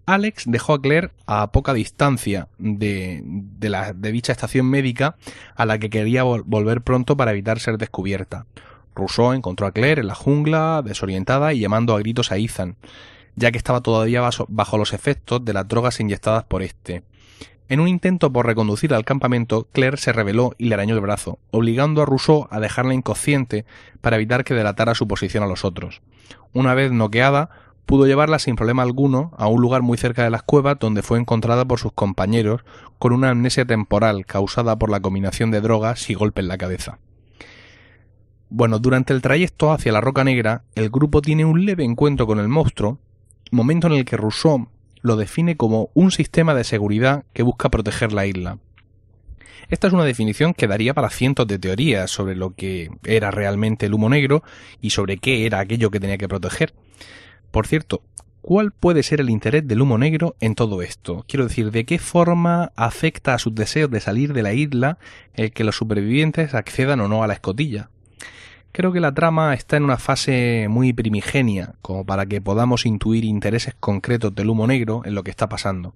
Alex 0.07 0.45
dejó 0.47 0.73
a 0.73 0.81
Claire 0.81 1.11
a 1.25 1.51
poca 1.51 1.73
distancia 1.73 2.47
de, 2.57 3.21
la, 3.59 3.91
dicha 3.91 4.31
estación 4.31 4.65
médica 4.65 5.17
a 5.53 5.65
la 5.65 5.79
que 5.79 5.89
quería 5.89 6.23
volver 6.23 6.81
pronto 6.81 7.17
para 7.17 7.31
evitar 7.31 7.59
ser 7.59 7.77
descubierta. 7.77 8.45
Rousseau 8.95 9.33
encontró 9.33 9.67
a 9.67 9.73
Claire 9.73 9.99
en 9.99 10.07
la 10.07 10.15
jungla, 10.15 10.81
desorientada 10.81 11.53
y 11.53 11.59
llamando 11.59 11.93
a 11.93 11.99
gritos 11.99 12.31
a 12.31 12.37
Ethan, 12.37 12.77
ya 13.35 13.51
que 13.51 13.57
estaba 13.57 13.81
todavía 13.81 14.27
bajo 14.47 14.77
los 14.77 14.93
efectos 14.93 15.43
de 15.43 15.51
las 15.51 15.67
drogas 15.67 15.99
inyectadas 15.99 16.45
por 16.45 16.63
este. 16.63 17.03
En 17.67 17.81
un 17.81 17.89
intento 17.89 18.31
por 18.31 18.45
reconducir 18.45 18.93
al 18.93 19.03
campamento, 19.03 19.67
Claire 19.73 19.97
se 19.97 20.13
rebeló 20.13 20.55
y 20.57 20.69
le 20.69 20.75
arañó 20.75 20.95
el 20.95 21.01
brazo, 21.01 21.37
obligando 21.51 22.01
a 22.01 22.05
Rousseau 22.05 22.47
a 22.49 22.61
dejarla 22.61 22.93
inconsciente 22.93 23.65
para 23.99 24.15
evitar 24.15 24.45
que 24.45 24.53
delatara 24.53 24.95
su 24.95 25.05
posición 25.05 25.43
a 25.43 25.47
los 25.47 25.65
otros. 25.65 26.01
Una 26.53 26.75
vez 26.75 26.93
noqueada, 26.93 27.49
pudo 27.87 28.05
llevarla 28.05 28.37
sin 28.37 28.57
problema 28.57 28.83
alguno 28.83 29.31
a 29.37 29.47
un 29.47 29.61
lugar 29.61 29.81
muy 29.81 29.97
cerca 29.97 30.23
de 30.23 30.29
las 30.29 30.43
cuevas 30.43 30.77
donde 30.77 31.01
fue 31.01 31.17
encontrada 31.17 31.65
por 31.65 31.79
sus 31.79 31.93
compañeros 31.93 32.61
con 32.99 33.13
una 33.13 33.29
amnesia 33.29 33.65
temporal 33.65 34.25
causada 34.25 34.77
por 34.77 34.91
la 34.91 34.99
combinación 34.99 35.49
de 35.51 35.61
drogas 35.61 36.09
y 36.09 36.13
golpe 36.13 36.41
en 36.41 36.49
la 36.49 36.57
cabeza. 36.57 36.99
Bueno, 38.49 38.79
durante 38.79 39.13
el 39.13 39.21
trayecto 39.21 39.71
hacia 39.71 39.93
la 39.93 40.01
Roca 40.01 40.25
Negra, 40.25 40.63
el 40.75 40.89
grupo 40.89 41.21
tiene 41.21 41.45
un 41.45 41.65
leve 41.65 41.85
encuentro 41.85 42.27
con 42.27 42.39
el 42.39 42.49
monstruo, 42.49 42.99
momento 43.51 43.87
en 43.87 43.93
el 43.93 44.05
que 44.05 44.17
Rousseau 44.17 44.67
lo 45.01 45.15
define 45.15 45.55
como 45.55 45.89
un 45.93 46.11
sistema 46.11 46.53
de 46.53 46.65
seguridad 46.65 47.23
que 47.33 47.43
busca 47.43 47.69
proteger 47.69 48.11
la 48.11 48.25
isla. 48.25 48.57
Esta 49.69 49.87
es 49.87 49.93
una 49.93 50.03
definición 50.03 50.53
que 50.53 50.67
daría 50.67 50.93
para 50.93 51.09
cientos 51.09 51.47
de 51.47 51.57
teorías 51.57 52.11
sobre 52.11 52.35
lo 52.35 52.53
que 52.53 52.89
era 53.05 53.31
realmente 53.31 53.85
el 53.85 53.93
humo 53.93 54.09
negro 54.09 54.43
y 54.81 54.89
sobre 54.89 55.17
qué 55.17 55.45
era 55.45 55.59
aquello 55.59 55.89
que 55.89 56.01
tenía 56.01 56.17
que 56.17 56.27
proteger. 56.27 56.73
Por 57.57 57.65
cierto, 57.65 58.03
¿cuál 58.43 58.71
puede 58.71 59.01
ser 59.01 59.19
el 59.19 59.31
interés 59.31 59.67
del 59.67 59.81
humo 59.81 59.97
negro 59.97 60.35
en 60.39 60.53
todo 60.53 60.83
esto? 60.83 61.25
Quiero 61.27 61.47
decir, 61.47 61.71
¿de 61.71 61.85
qué 61.87 61.97
forma 61.97 62.71
afecta 62.75 63.33
a 63.33 63.39
sus 63.39 63.55
deseos 63.55 63.89
de 63.89 63.99
salir 63.99 64.33
de 64.33 64.43
la 64.43 64.53
isla 64.53 64.99
el 65.33 65.51
que 65.51 65.63
los 65.63 65.75
supervivientes 65.75 66.53
accedan 66.53 66.99
o 66.99 67.07
no 67.07 67.23
a 67.23 67.27
la 67.27 67.33
escotilla? 67.33 67.89
Creo 68.71 68.91
que 68.91 68.99
la 68.99 69.11
trama 69.11 69.55
está 69.55 69.75
en 69.75 69.85
una 69.85 69.97
fase 69.97 70.67
muy 70.69 70.93
primigenia, 70.93 71.73
como 71.81 72.05
para 72.05 72.27
que 72.27 72.41
podamos 72.41 72.85
intuir 72.85 73.25
intereses 73.25 73.73
concretos 73.79 74.35
del 74.35 74.51
humo 74.51 74.67
negro 74.67 75.01
en 75.03 75.15
lo 75.15 75.23
que 75.23 75.31
está 75.31 75.49
pasando. 75.49 75.95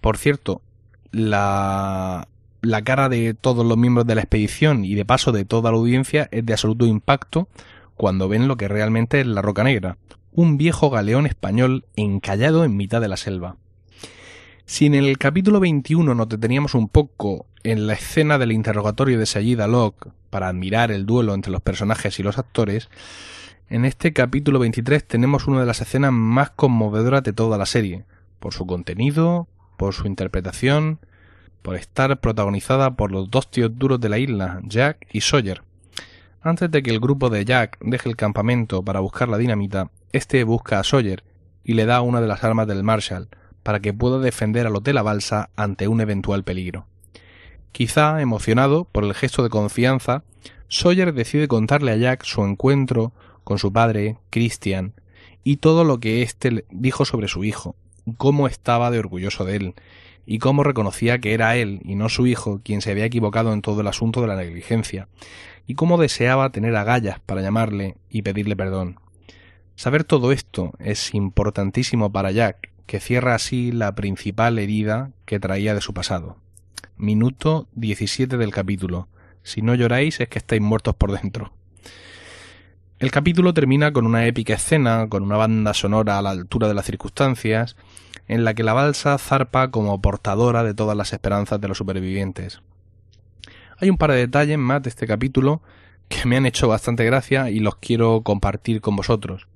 Por 0.00 0.16
cierto, 0.16 0.62
la, 1.10 2.28
la 2.62 2.80
cara 2.80 3.10
de 3.10 3.34
todos 3.34 3.66
los 3.66 3.76
miembros 3.76 4.06
de 4.06 4.14
la 4.14 4.22
expedición 4.22 4.86
y 4.86 4.94
de 4.94 5.04
paso 5.04 5.32
de 5.32 5.44
toda 5.44 5.70
la 5.70 5.76
audiencia 5.76 6.30
es 6.30 6.46
de 6.46 6.54
absoluto 6.54 6.86
impacto 6.86 7.46
cuando 7.94 8.26
ven 8.26 8.48
lo 8.48 8.56
que 8.56 8.68
realmente 8.68 9.20
es 9.20 9.26
la 9.26 9.42
Roca 9.42 9.64
Negra, 9.64 9.98
un 10.32 10.56
viejo 10.56 10.90
galeón 10.90 11.26
español 11.26 11.84
encallado 11.94 12.64
en 12.64 12.76
mitad 12.76 13.00
de 13.00 13.08
la 13.08 13.16
selva. 13.16 13.56
Si 14.64 14.86
en 14.86 14.94
el 14.94 15.18
capítulo 15.18 15.60
21 15.60 16.14
nos 16.14 16.28
deteníamos 16.28 16.74
un 16.74 16.88
poco 16.88 17.46
en 17.62 17.86
la 17.86 17.92
escena 17.92 18.38
del 18.38 18.52
interrogatorio 18.52 19.18
de 19.18 19.26
Sayida 19.26 19.68
Locke 19.68 20.10
para 20.30 20.48
admirar 20.48 20.90
el 20.90 21.04
duelo 21.04 21.34
entre 21.34 21.52
los 21.52 21.60
personajes 21.60 22.18
y 22.18 22.22
los 22.22 22.38
actores, 22.38 22.88
en 23.68 23.84
este 23.84 24.12
capítulo 24.12 24.58
23 24.58 25.06
tenemos 25.06 25.46
una 25.46 25.60
de 25.60 25.66
las 25.66 25.80
escenas 25.80 26.12
más 26.12 26.50
conmovedoras 26.50 27.22
de 27.22 27.32
toda 27.32 27.58
la 27.58 27.66
serie, 27.66 28.04
por 28.38 28.54
su 28.54 28.66
contenido, 28.66 29.48
por 29.76 29.92
su 29.92 30.06
interpretación, 30.06 30.98
por 31.60 31.76
estar 31.76 32.20
protagonizada 32.20 32.96
por 32.96 33.12
los 33.12 33.30
dos 33.30 33.50
tíos 33.50 33.70
duros 33.78 34.00
de 34.00 34.08
la 34.08 34.18
isla, 34.18 34.60
Jack 34.64 35.06
y 35.12 35.20
Sawyer. 35.20 35.62
Antes 36.40 36.70
de 36.70 36.82
que 36.82 36.90
el 36.90 37.00
grupo 37.00 37.30
de 37.30 37.44
Jack 37.44 37.78
deje 37.80 38.08
el 38.08 38.16
campamento 38.16 38.82
para 38.82 39.00
buscar 39.00 39.28
la 39.28 39.38
dinamita, 39.38 39.90
este 40.12 40.44
busca 40.44 40.78
a 40.78 40.84
Sawyer 40.84 41.24
y 41.64 41.74
le 41.74 41.86
da 41.86 42.00
una 42.00 42.20
de 42.20 42.26
las 42.26 42.44
armas 42.44 42.66
del 42.66 42.82
Marshall 42.82 43.28
para 43.62 43.80
que 43.80 43.94
pueda 43.94 44.18
defender 44.18 44.66
al 44.66 44.76
Hotel 44.76 44.96
La 44.96 45.02
Balsa 45.02 45.50
ante 45.56 45.88
un 45.88 46.00
eventual 46.00 46.44
peligro. 46.44 46.86
Quizá, 47.72 48.20
emocionado 48.20 48.84
por 48.84 49.04
el 49.04 49.14
gesto 49.14 49.42
de 49.42 49.48
confianza, 49.48 50.24
Sawyer 50.68 51.14
decide 51.14 51.48
contarle 51.48 51.92
a 51.92 51.96
Jack 51.96 52.24
su 52.24 52.44
encuentro 52.44 53.12
con 53.44 53.58
su 53.58 53.72
padre, 53.72 54.18
Christian, 54.30 54.94
y 55.44 55.56
todo 55.56 55.84
lo 55.84 55.98
que 55.98 56.22
éste 56.22 56.64
dijo 56.70 57.04
sobre 57.04 57.28
su 57.28 57.44
hijo, 57.44 57.74
cómo 58.16 58.46
estaba 58.46 58.90
de 58.90 58.98
orgulloso 58.98 59.44
de 59.44 59.56
él, 59.56 59.74
y 60.26 60.38
cómo 60.38 60.62
reconocía 60.62 61.18
que 61.18 61.34
era 61.34 61.56
él 61.56 61.80
y 61.84 61.94
no 61.94 62.08
su 62.08 62.26
hijo 62.26 62.60
quien 62.62 62.80
se 62.80 62.90
había 62.90 63.06
equivocado 63.06 63.52
en 63.52 63.62
todo 63.62 63.80
el 63.80 63.88
asunto 63.88 64.20
de 64.20 64.28
la 64.28 64.36
negligencia, 64.36 65.08
y 65.66 65.74
cómo 65.74 65.98
deseaba 65.98 66.50
tener 66.50 66.76
agallas 66.76 67.20
para 67.20 67.42
llamarle 67.42 67.96
y 68.10 68.22
pedirle 68.22 68.56
perdón. 68.56 69.01
Saber 69.76 70.04
todo 70.04 70.32
esto 70.32 70.72
es 70.78 71.14
importantísimo 71.14 72.12
para 72.12 72.30
Jack, 72.30 72.70
que 72.86 73.00
cierra 73.00 73.34
así 73.34 73.72
la 73.72 73.94
principal 73.94 74.58
herida 74.58 75.10
que 75.24 75.40
traía 75.40 75.74
de 75.74 75.80
su 75.80 75.94
pasado. 75.94 76.36
Minuto 76.96 77.66
17 77.74 78.36
del 78.36 78.52
capítulo. 78.52 79.08
Si 79.42 79.62
no 79.62 79.74
lloráis 79.74 80.20
es 80.20 80.28
que 80.28 80.38
estáis 80.38 80.60
muertos 80.60 80.94
por 80.94 81.12
dentro. 81.12 81.52
El 82.98 83.10
capítulo 83.10 83.52
termina 83.52 83.92
con 83.92 84.06
una 84.06 84.26
épica 84.26 84.54
escena, 84.54 85.08
con 85.08 85.24
una 85.24 85.36
banda 85.36 85.74
sonora 85.74 86.18
a 86.18 86.22
la 86.22 86.30
altura 86.30 86.68
de 86.68 86.74
las 86.74 86.86
circunstancias, 86.86 87.76
en 88.28 88.44
la 88.44 88.54
que 88.54 88.62
la 88.62 88.74
balsa 88.74 89.18
zarpa 89.18 89.72
como 89.72 90.00
portadora 90.00 90.62
de 90.62 90.74
todas 90.74 90.96
las 90.96 91.12
esperanzas 91.12 91.60
de 91.60 91.66
los 91.66 91.78
supervivientes. 91.78 92.60
Hay 93.78 93.90
un 93.90 93.98
par 93.98 94.12
de 94.12 94.18
detalles 94.18 94.58
más 94.58 94.82
de 94.82 94.90
este 94.90 95.08
capítulo 95.08 95.62
que 96.08 96.28
me 96.28 96.36
han 96.36 96.46
hecho 96.46 96.68
bastante 96.68 97.04
gracia 97.04 97.50
y 97.50 97.58
los 97.58 97.76
quiero 97.76 98.20
compartir 98.22 98.80
con 98.80 98.94
vosotros. 98.94 99.48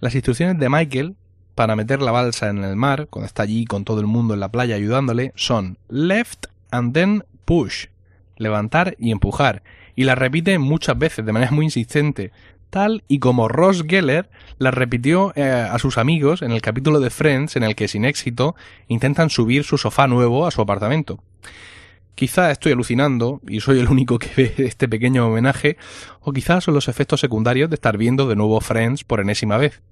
Las 0.00 0.14
instrucciones 0.14 0.58
de 0.58 0.68
Michael 0.68 1.16
para 1.54 1.76
meter 1.76 2.02
la 2.02 2.10
balsa 2.10 2.48
en 2.48 2.64
el 2.64 2.76
mar, 2.76 3.06
cuando 3.08 3.26
está 3.26 3.44
allí 3.44 3.64
con 3.64 3.84
todo 3.84 4.00
el 4.00 4.06
mundo 4.06 4.34
en 4.34 4.40
la 4.40 4.50
playa 4.50 4.74
ayudándole, 4.74 5.32
son 5.36 5.78
left 5.88 6.46
and 6.70 6.92
then 6.92 7.24
push, 7.44 7.86
levantar 8.36 8.96
y 8.98 9.12
empujar, 9.12 9.62
y 9.94 10.04
las 10.04 10.18
repite 10.18 10.58
muchas 10.58 10.98
veces 10.98 11.24
de 11.24 11.32
manera 11.32 11.52
muy 11.52 11.66
insistente, 11.66 12.32
tal 12.70 13.04
y 13.06 13.20
como 13.20 13.46
Ross 13.46 13.84
Geller 13.86 14.28
las 14.58 14.74
repitió 14.74 15.32
eh, 15.36 15.44
a 15.44 15.78
sus 15.78 15.96
amigos 15.96 16.42
en 16.42 16.50
el 16.50 16.60
capítulo 16.60 16.98
de 16.98 17.10
Friends 17.10 17.54
en 17.54 17.62
el 17.62 17.76
que 17.76 17.86
sin 17.86 18.04
éxito 18.04 18.56
intentan 18.88 19.30
subir 19.30 19.62
su 19.62 19.78
sofá 19.78 20.08
nuevo 20.08 20.46
a 20.46 20.50
su 20.50 20.60
apartamento. 20.60 21.20
Quizá 22.14 22.50
estoy 22.50 22.72
alucinando 22.72 23.40
y 23.48 23.60
soy 23.60 23.80
el 23.80 23.88
único 23.88 24.18
que 24.18 24.30
ve 24.36 24.54
este 24.66 24.88
pequeño 24.88 25.26
homenaje, 25.26 25.76
o 26.20 26.32
quizás 26.32 26.64
son 26.64 26.74
los 26.74 26.88
efectos 26.88 27.20
secundarios 27.20 27.70
de 27.70 27.74
estar 27.74 27.98
viendo 27.98 28.28
de 28.28 28.36
nuevo 28.36 28.60
Friends 28.60 29.04
por 29.04 29.20
enésima 29.20 29.56
vez. 29.56 29.82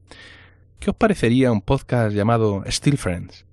¿Qué 0.78 0.90
os 0.90 0.96
parecería 0.96 1.52
un 1.52 1.60
podcast 1.60 2.14
llamado 2.14 2.64
Still 2.66 2.98
Friends? 2.98 3.44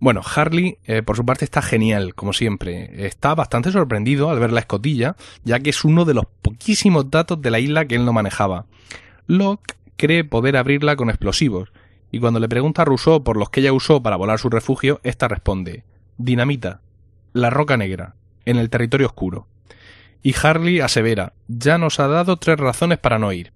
Bueno, 0.00 0.22
Harley, 0.24 0.78
eh, 0.84 1.02
por 1.02 1.16
su 1.16 1.26
parte, 1.26 1.44
está 1.44 1.60
genial, 1.60 2.14
como 2.14 2.32
siempre. 2.32 3.06
Está 3.06 3.34
bastante 3.34 3.70
sorprendido 3.70 4.30
al 4.30 4.40
ver 4.40 4.50
la 4.50 4.60
escotilla, 4.60 5.14
ya 5.44 5.60
que 5.60 5.70
es 5.70 5.84
uno 5.84 6.06
de 6.06 6.14
los 6.14 6.24
poquísimos 6.40 7.10
datos 7.10 7.42
de 7.42 7.50
la 7.50 7.58
isla 7.58 7.84
que 7.84 7.96
él 7.96 8.06
no 8.06 8.14
manejaba. 8.14 8.64
Locke 9.26 9.74
cree 9.96 10.24
poder 10.24 10.56
abrirla 10.56 10.96
con 10.96 11.10
explosivos, 11.10 11.70
y 12.10 12.18
cuando 12.18 12.40
le 12.40 12.48
pregunta 12.48 12.82
a 12.82 12.84
Rousseau 12.86 13.22
por 13.22 13.36
los 13.36 13.50
que 13.50 13.60
ella 13.60 13.74
usó 13.74 14.02
para 14.02 14.16
volar 14.16 14.38
su 14.38 14.48
refugio, 14.48 15.00
ésta 15.02 15.28
responde: 15.28 15.84
Dinamita, 16.16 16.80
la 17.32 17.50
roca 17.50 17.76
negra, 17.76 18.14
en 18.44 18.56
el 18.56 18.70
territorio 18.70 19.06
oscuro. 19.06 19.46
Y 20.22 20.34
Harley 20.40 20.80
asevera: 20.80 21.32
Ya 21.48 21.78
nos 21.78 22.00
ha 22.00 22.08
dado 22.08 22.36
tres 22.36 22.58
razones 22.58 22.98
para 22.98 23.18
no 23.18 23.32
ir. 23.32 23.52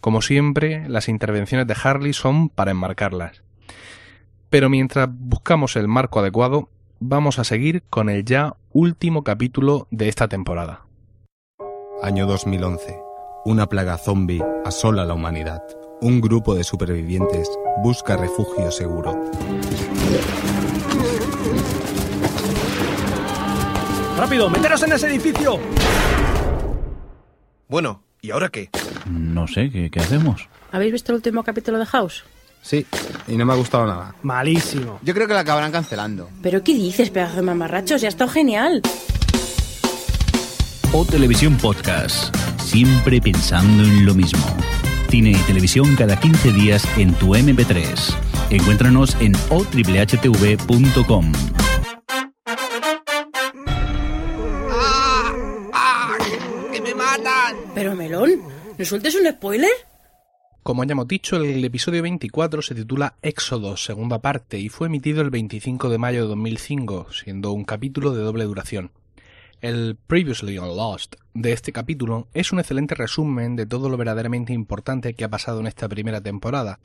Como 0.00 0.22
siempre, 0.22 0.88
las 0.88 1.08
intervenciones 1.08 1.66
de 1.66 1.76
Harley 1.82 2.12
son 2.12 2.48
para 2.48 2.70
enmarcarlas. 2.70 3.42
Pero 4.50 4.70
mientras 4.70 5.08
buscamos 5.10 5.76
el 5.76 5.88
marco 5.88 6.20
adecuado, 6.20 6.70
vamos 7.00 7.38
a 7.38 7.44
seguir 7.44 7.82
con 7.90 8.08
el 8.08 8.24
ya 8.24 8.56
último 8.72 9.24
capítulo 9.24 9.88
de 9.90 10.08
esta 10.08 10.28
temporada. 10.28 10.86
Año 12.02 12.26
2011. 12.26 12.96
Una 13.44 13.66
plaga 13.68 13.98
zombie 13.98 14.42
asola 14.64 15.04
la 15.04 15.14
humanidad. 15.14 15.62
Un 16.00 16.20
grupo 16.20 16.54
de 16.54 16.64
supervivientes 16.64 17.50
busca 17.82 18.16
refugio 18.16 18.70
seguro. 18.70 19.18
¡Rápido! 24.18 24.50
¡Meteros 24.50 24.82
en 24.82 24.92
ese 24.92 25.06
edificio! 25.06 25.60
Bueno, 27.68 28.02
¿y 28.20 28.32
ahora 28.32 28.48
qué? 28.48 28.68
No 29.08 29.46
sé, 29.46 29.70
¿qué, 29.70 29.90
qué 29.92 30.00
hacemos? 30.00 30.48
¿Habéis 30.72 30.92
visto 30.92 31.12
el 31.12 31.16
último 31.16 31.44
capítulo 31.44 31.78
de 31.78 31.86
House? 31.86 32.24
Sí, 32.60 32.84
y 33.28 33.36
no 33.36 33.46
me 33.46 33.52
ha 33.52 33.56
gustado 33.56 33.86
nada. 33.86 34.16
Malísimo. 34.24 34.98
Yo 35.04 35.14
creo 35.14 35.28
que 35.28 35.34
la 35.34 35.40
acabarán 35.40 35.70
cancelando. 35.70 36.28
¿Pero 36.42 36.64
qué 36.64 36.74
dices, 36.74 37.10
pedazo 37.10 37.36
de 37.36 37.42
mamarrachos? 37.42 38.00
Ya 38.00 38.08
ha 38.08 38.10
estado 38.10 38.28
genial. 38.28 38.82
O 40.92 41.04
Televisión 41.04 41.56
Podcast. 41.56 42.34
Siempre 42.60 43.20
pensando 43.20 43.84
en 43.84 44.04
lo 44.04 44.14
mismo. 44.14 44.44
Cine 45.10 45.30
y 45.30 45.42
televisión 45.46 45.94
cada 45.94 46.18
15 46.18 46.52
días 46.54 46.84
en 46.98 47.14
tu 47.14 47.36
MP3. 47.36 48.16
Encuéntranos 48.50 49.16
en 49.20 49.32
otriplehtv.com. 49.48 51.32
Pero 57.78 57.94
Melón, 57.94 58.42
¿no 58.76 58.84
sueltes 58.84 59.14
un 59.14 59.30
spoiler? 59.30 59.70
Como 60.64 60.82
ya 60.82 60.94
hemos 60.94 61.06
dicho, 61.06 61.36
el 61.36 61.64
episodio 61.64 62.02
24 62.02 62.60
se 62.60 62.74
titula 62.74 63.14
Éxodo, 63.22 63.76
segunda 63.76 64.18
parte, 64.18 64.58
y 64.58 64.68
fue 64.68 64.88
emitido 64.88 65.20
el 65.20 65.30
25 65.30 65.88
de 65.88 65.96
mayo 65.96 66.22
de 66.22 66.28
2005, 66.30 67.12
siendo 67.12 67.52
un 67.52 67.62
capítulo 67.62 68.12
de 68.12 68.22
doble 68.22 68.46
duración. 68.46 68.90
El 69.60 69.96
Previously 70.08 70.58
on 70.58 70.76
Lost 70.76 71.14
de 71.34 71.52
este 71.52 71.72
capítulo 71.72 72.26
es 72.34 72.50
un 72.50 72.58
excelente 72.58 72.96
resumen 72.96 73.54
de 73.54 73.64
todo 73.64 73.88
lo 73.88 73.96
verdaderamente 73.96 74.52
importante 74.52 75.14
que 75.14 75.22
ha 75.22 75.30
pasado 75.30 75.60
en 75.60 75.68
esta 75.68 75.88
primera 75.88 76.20
temporada, 76.20 76.80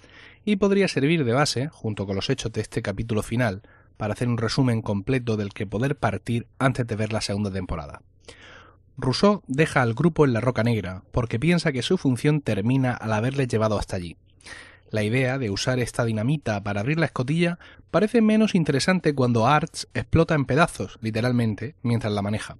y 0.46 0.58
podría 0.58 0.88
servir 0.88 1.26
de 1.26 1.34
base, 1.34 1.70
junto 1.70 2.06
con 2.06 2.16
los 2.16 2.30
hechos 2.30 2.52
de 2.52 2.62
este 2.62 2.84
capítulo 2.84 3.24
final, 3.24 3.64
para 3.98 4.14
hacer 4.14 4.28
un 4.28 4.38
resumen 4.38 4.84
completo 4.84 5.38
del 5.38 5.54
que 5.54 5.66
poder 5.66 5.98
partir 5.98 6.46
antes 6.60 6.86
de 6.86 6.96
ver 6.96 7.12
la 7.14 7.22
segunda 7.22 7.50
temporada. 7.50 8.04
Rousseau 8.98 9.42
deja 9.48 9.82
al 9.82 9.94
grupo 9.96 10.26
en 10.26 10.34
la 10.34 10.42
Roca 10.42 10.64
Negra 10.64 11.04
porque 11.12 11.40
piensa 11.40 11.72
que 11.72 11.82
su 11.82 11.98
función 11.98 12.42
termina 12.42 12.94
al 12.94 13.14
haberle 13.14 13.48
llevado 13.48 13.80
hasta 13.80 13.96
allí. 13.96 14.18
La 14.92 15.02
idea 15.02 15.40
de 15.40 15.50
usar 15.50 15.80
esta 15.80 16.06
dinamita 16.06 16.64
para 16.64 16.82
abrir 16.82 17.00
la 17.00 17.08
escotilla 17.08 17.58
parece 17.90 18.22
menos 18.22 18.54
interesante 18.54 19.16
cuando 19.16 19.48
Arts 19.48 19.88
explota 19.96 20.36
en 20.36 20.46
pedazos, 20.46 21.00
literalmente, 21.02 21.76
mientras 21.82 22.14
la 22.14 22.22
maneja. 22.22 22.58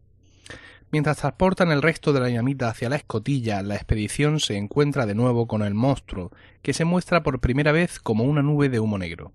Mientras 0.92 1.18
transportan 1.18 1.72
el 1.72 1.84
resto 1.84 2.14
de 2.14 2.20
la 2.20 2.28
dinamita 2.28 2.70
hacia 2.70 2.90
la 2.90 2.96
escotilla, 2.96 3.62
la 3.62 3.76
expedición 3.76 4.40
se 4.40 4.58
encuentra 4.58 5.06
de 5.06 5.16
nuevo 5.16 5.48
con 5.48 5.62
el 5.62 5.76
monstruo, 5.76 6.32
que 6.64 6.74
se 6.74 6.86
muestra 6.86 7.22
por 7.22 7.40
primera 7.40 7.72
vez 7.72 8.00
como 8.00 8.24
una 8.24 8.42
nube 8.42 8.70
de 8.70 8.80
humo 8.80 8.98
negro. 8.98 9.32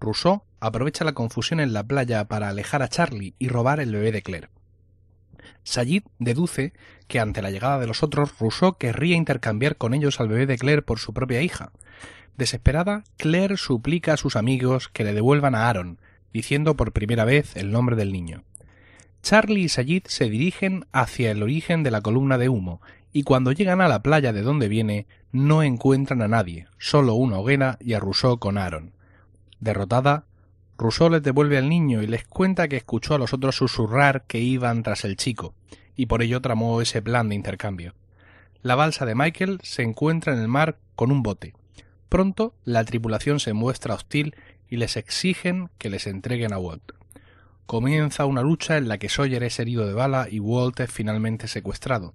Rousseau 0.00 0.42
aprovecha 0.60 1.04
la 1.04 1.12
confusión 1.12 1.58
en 1.58 1.72
la 1.72 1.82
playa 1.82 2.26
para 2.26 2.48
alejar 2.48 2.82
a 2.82 2.88
Charlie 2.88 3.34
y 3.40 3.48
robar 3.48 3.80
el 3.80 3.92
bebé 3.92 4.12
de 4.12 4.22
Claire. 4.22 4.48
Sayid 5.64 6.02
deduce 6.18 6.72
que 7.08 7.20
ante 7.20 7.42
la 7.42 7.50
llegada 7.50 7.78
de 7.78 7.86
los 7.86 8.02
otros, 8.02 8.38
Rousseau 8.38 8.76
querría 8.78 9.16
intercambiar 9.16 9.76
con 9.76 9.94
ellos 9.94 10.20
al 10.20 10.28
bebé 10.28 10.46
de 10.46 10.58
Claire 10.58 10.82
por 10.82 10.98
su 10.98 11.12
propia 11.12 11.42
hija. 11.42 11.72
Desesperada, 12.36 13.04
Claire 13.16 13.56
suplica 13.56 14.14
a 14.14 14.16
sus 14.16 14.36
amigos 14.36 14.88
que 14.88 15.04
le 15.04 15.12
devuelvan 15.12 15.54
a 15.54 15.68
Aaron, 15.68 15.98
diciendo 16.32 16.76
por 16.76 16.92
primera 16.92 17.24
vez 17.24 17.56
el 17.56 17.70
nombre 17.70 17.96
del 17.96 18.12
niño. 18.12 18.44
Charlie 19.22 19.62
y 19.62 19.68
Sayid 19.68 20.04
se 20.06 20.28
dirigen 20.28 20.86
hacia 20.90 21.30
el 21.30 21.42
origen 21.42 21.82
de 21.82 21.90
la 21.90 22.00
columna 22.00 22.38
de 22.38 22.48
humo, 22.48 22.80
y 23.12 23.22
cuando 23.22 23.52
llegan 23.52 23.80
a 23.80 23.88
la 23.88 24.02
playa 24.02 24.32
de 24.32 24.42
donde 24.42 24.68
viene, 24.68 25.06
no 25.30 25.62
encuentran 25.62 26.22
a 26.22 26.28
nadie, 26.28 26.66
solo 26.78 27.14
una 27.14 27.38
hoguera 27.38 27.78
y 27.80 27.92
a 27.92 28.00
Rousseau 28.00 28.38
con 28.38 28.58
Aaron. 28.58 28.92
Derrotada, 29.60 30.24
Rousseau 30.82 31.08
les 31.08 31.22
devuelve 31.22 31.58
al 31.58 31.68
niño 31.68 32.02
y 32.02 32.08
les 32.08 32.24
cuenta 32.24 32.66
que 32.66 32.76
escuchó 32.76 33.14
a 33.14 33.18
los 33.18 33.32
otros 33.32 33.54
susurrar 33.54 34.24
que 34.26 34.40
iban 34.40 34.82
tras 34.82 35.04
el 35.04 35.16
chico, 35.16 35.54
y 35.94 36.06
por 36.06 36.22
ello 36.22 36.40
tramó 36.42 36.80
ese 36.80 37.00
plan 37.00 37.28
de 37.28 37.36
intercambio. 37.36 37.94
La 38.62 38.74
balsa 38.74 39.06
de 39.06 39.14
Michael 39.14 39.60
se 39.62 39.82
encuentra 39.82 40.32
en 40.34 40.40
el 40.40 40.48
mar 40.48 40.78
con 40.96 41.12
un 41.12 41.22
bote. 41.22 41.54
Pronto 42.08 42.54
la 42.64 42.84
tripulación 42.84 43.38
se 43.38 43.52
muestra 43.52 43.94
hostil 43.94 44.34
y 44.68 44.76
les 44.76 44.96
exigen 44.96 45.70
que 45.78 45.88
les 45.88 46.08
entreguen 46.08 46.52
a 46.52 46.58
Walt. 46.58 46.92
Comienza 47.66 48.26
una 48.26 48.42
lucha 48.42 48.76
en 48.76 48.88
la 48.88 48.98
que 48.98 49.08
Sawyer 49.08 49.44
es 49.44 49.60
herido 49.60 49.86
de 49.86 49.94
bala 49.94 50.26
y 50.28 50.40
Walt 50.40 50.80
es 50.80 50.90
finalmente 50.90 51.46
secuestrado. 51.46 52.12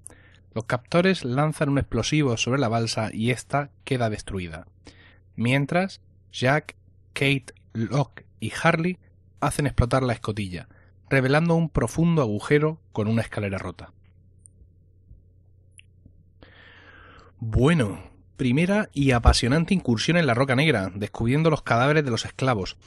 Los 0.54 0.66
captores 0.66 1.24
lanzan 1.24 1.70
un 1.70 1.78
explosivo 1.78 2.36
sobre 2.36 2.60
la 2.60 2.68
balsa 2.68 3.12
y 3.14 3.32
ésta 3.32 3.70
queda 3.86 4.10
destruida. 4.10 4.68
Mientras, 5.36 6.02
Jack, 6.32 6.76
Kate, 7.14 7.54
Locke 7.74 8.27
y 8.40 8.52
Harley 8.62 8.98
hacen 9.40 9.68
explotar 9.68 10.04
la 10.04 10.14
escotilla, 10.14 10.68
revelando 11.10 11.56
un 11.56 11.70
profundo 11.70 12.22
agujero 12.22 12.80
con 12.92 13.08
una 13.08 13.22
escalera 13.22 13.58
rota. 13.58 13.92
Bueno, 17.40 18.00
primera 18.36 18.90
y 18.94 19.12
apasionante 19.12 19.74
incursión 19.74 20.18
en 20.18 20.26
la 20.26 20.34
Roca 20.34 20.56
Negra, 20.56 20.92
descubriendo 20.94 21.50
los 21.50 21.62
cadáveres 21.62 22.04
de 22.04 22.12
los 22.12 22.26
esclavos. 22.26 22.78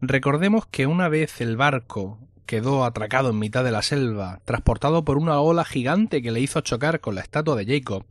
Recordemos 0.00 0.66
que 0.66 0.86
una 0.86 1.08
vez 1.08 1.40
el 1.40 1.56
barco 1.56 2.18
quedó 2.46 2.84
atracado 2.84 3.30
en 3.30 3.38
mitad 3.38 3.62
de 3.64 3.70
la 3.70 3.82
selva, 3.82 4.40
transportado 4.46 5.04
por 5.04 5.18
una 5.18 5.38
ola 5.40 5.66
gigante 5.66 6.22
que 6.22 6.30
le 6.30 6.40
hizo 6.40 6.62
chocar 6.62 7.00
con 7.00 7.14
la 7.14 7.20
estatua 7.20 7.56
de 7.56 7.66
Jacob, 7.66 8.06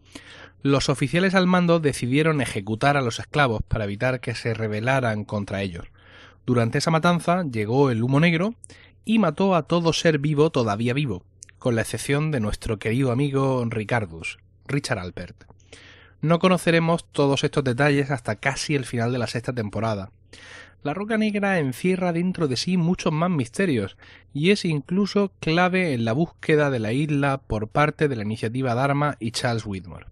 los 0.64 0.90
oficiales 0.90 1.36
al 1.36 1.48
mando 1.48 1.80
decidieron 1.80 2.42
ejecutar 2.42 2.98
a 2.98 3.02
los 3.02 3.20
esclavos 3.20 3.62
para 3.68 3.86
evitar 3.86 4.20
que 4.20 4.36
se 4.36 4.54
rebelaran 4.54 5.24
contra 5.24 5.62
ellos. 5.62 5.86
Durante 6.48 6.78
esa 6.78 6.92
matanza 6.92 7.44
llegó 7.44 7.92
el 7.92 8.02
humo 8.02 8.22
negro 8.22 8.56
y 9.04 9.20
mató 9.20 9.54
a 9.54 9.64
todo 9.64 9.92
ser 9.92 10.18
vivo 10.18 10.50
todavía 10.50 10.94
vivo, 10.94 11.26
con 11.60 11.76
la 11.76 11.82
excepción 11.82 12.32
de 12.32 12.40
nuestro 12.40 12.80
querido 12.80 13.12
amigo 13.12 13.66
Ricardus, 13.70 14.38
Richard 14.66 15.00
Alpert. 15.00 15.44
No 16.22 16.40
conoceremos 16.40 17.06
todos 17.12 17.44
estos 17.44 17.66
detalles 17.66 18.12
hasta 18.12 18.38
casi 18.38 18.76
el 18.76 18.86
final 18.86 19.12
de 19.12 19.18
la 19.18 19.28
sexta 19.28 19.52
temporada. 19.52 20.12
La 20.84 20.94
Roca 20.94 21.18
Negra 21.18 21.60
encierra 21.60 22.14
dentro 22.14 22.48
de 22.48 22.56
sí 22.56 22.78
muchos 22.78 23.12
más 23.12 23.30
misterios 23.30 23.98
y 24.34 24.52
es 24.52 24.64
incluso 24.64 25.34
clave 25.42 25.94
en 25.94 26.06
la 26.06 26.14
búsqueda 26.14 26.70
de 26.70 26.80
la 26.80 26.94
isla 26.94 27.40
por 27.40 27.68
parte 27.68 28.08
de 28.08 28.16
la 28.16 28.24
iniciativa 28.24 28.74
Dharma 28.74 29.18
y 29.20 29.32
Charles 29.32 29.66
Whitmore. 29.66 30.06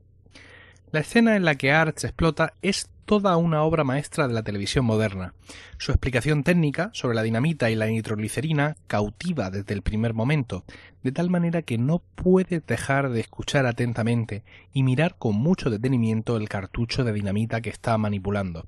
La 0.91 0.99
escena 0.99 1.37
en 1.37 1.45
la 1.45 1.55
que 1.55 1.71
Arts 1.71 2.03
explota 2.03 2.55
es 2.61 2.89
toda 3.05 3.37
una 3.37 3.61
obra 3.61 3.83
maestra 3.83 4.27
de 4.27 4.33
la 4.33 4.43
televisión 4.43 4.83
moderna. 4.83 5.33
Su 5.77 5.91
explicación 5.91 6.43
técnica 6.43 6.89
sobre 6.93 7.15
la 7.15 7.23
dinamita 7.23 7.69
y 7.69 7.75
la 7.75 7.85
nitroglicerina 7.85 8.75
cautiva 8.87 9.51
desde 9.51 9.73
el 9.73 9.83
primer 9.83 10.13
momento, 10.13 10.65
de 11.03 11.11
tal 11.11 11.29
manera 11.29 11.61
que 11.61 11.77
no 11.77 12.01
puedes 12.15 12.65
dejar 12.65 13.11
de 13.11 13.21
escuchar 13.21 13.67
atentamente 13.67 14.43
y 14.73 14.83
mirar 14.83 15.15
con 15.17 15.35
mucho 15.35 15.69
detenimiento 15.69 16.35
el 16.35 16.49
cartucho 16.49 17.03
de 17.03 17.13
dinamita 17.13 17.61
que 17.61 17.69
está 17.69 17.97
manipulando. 17.97 18.65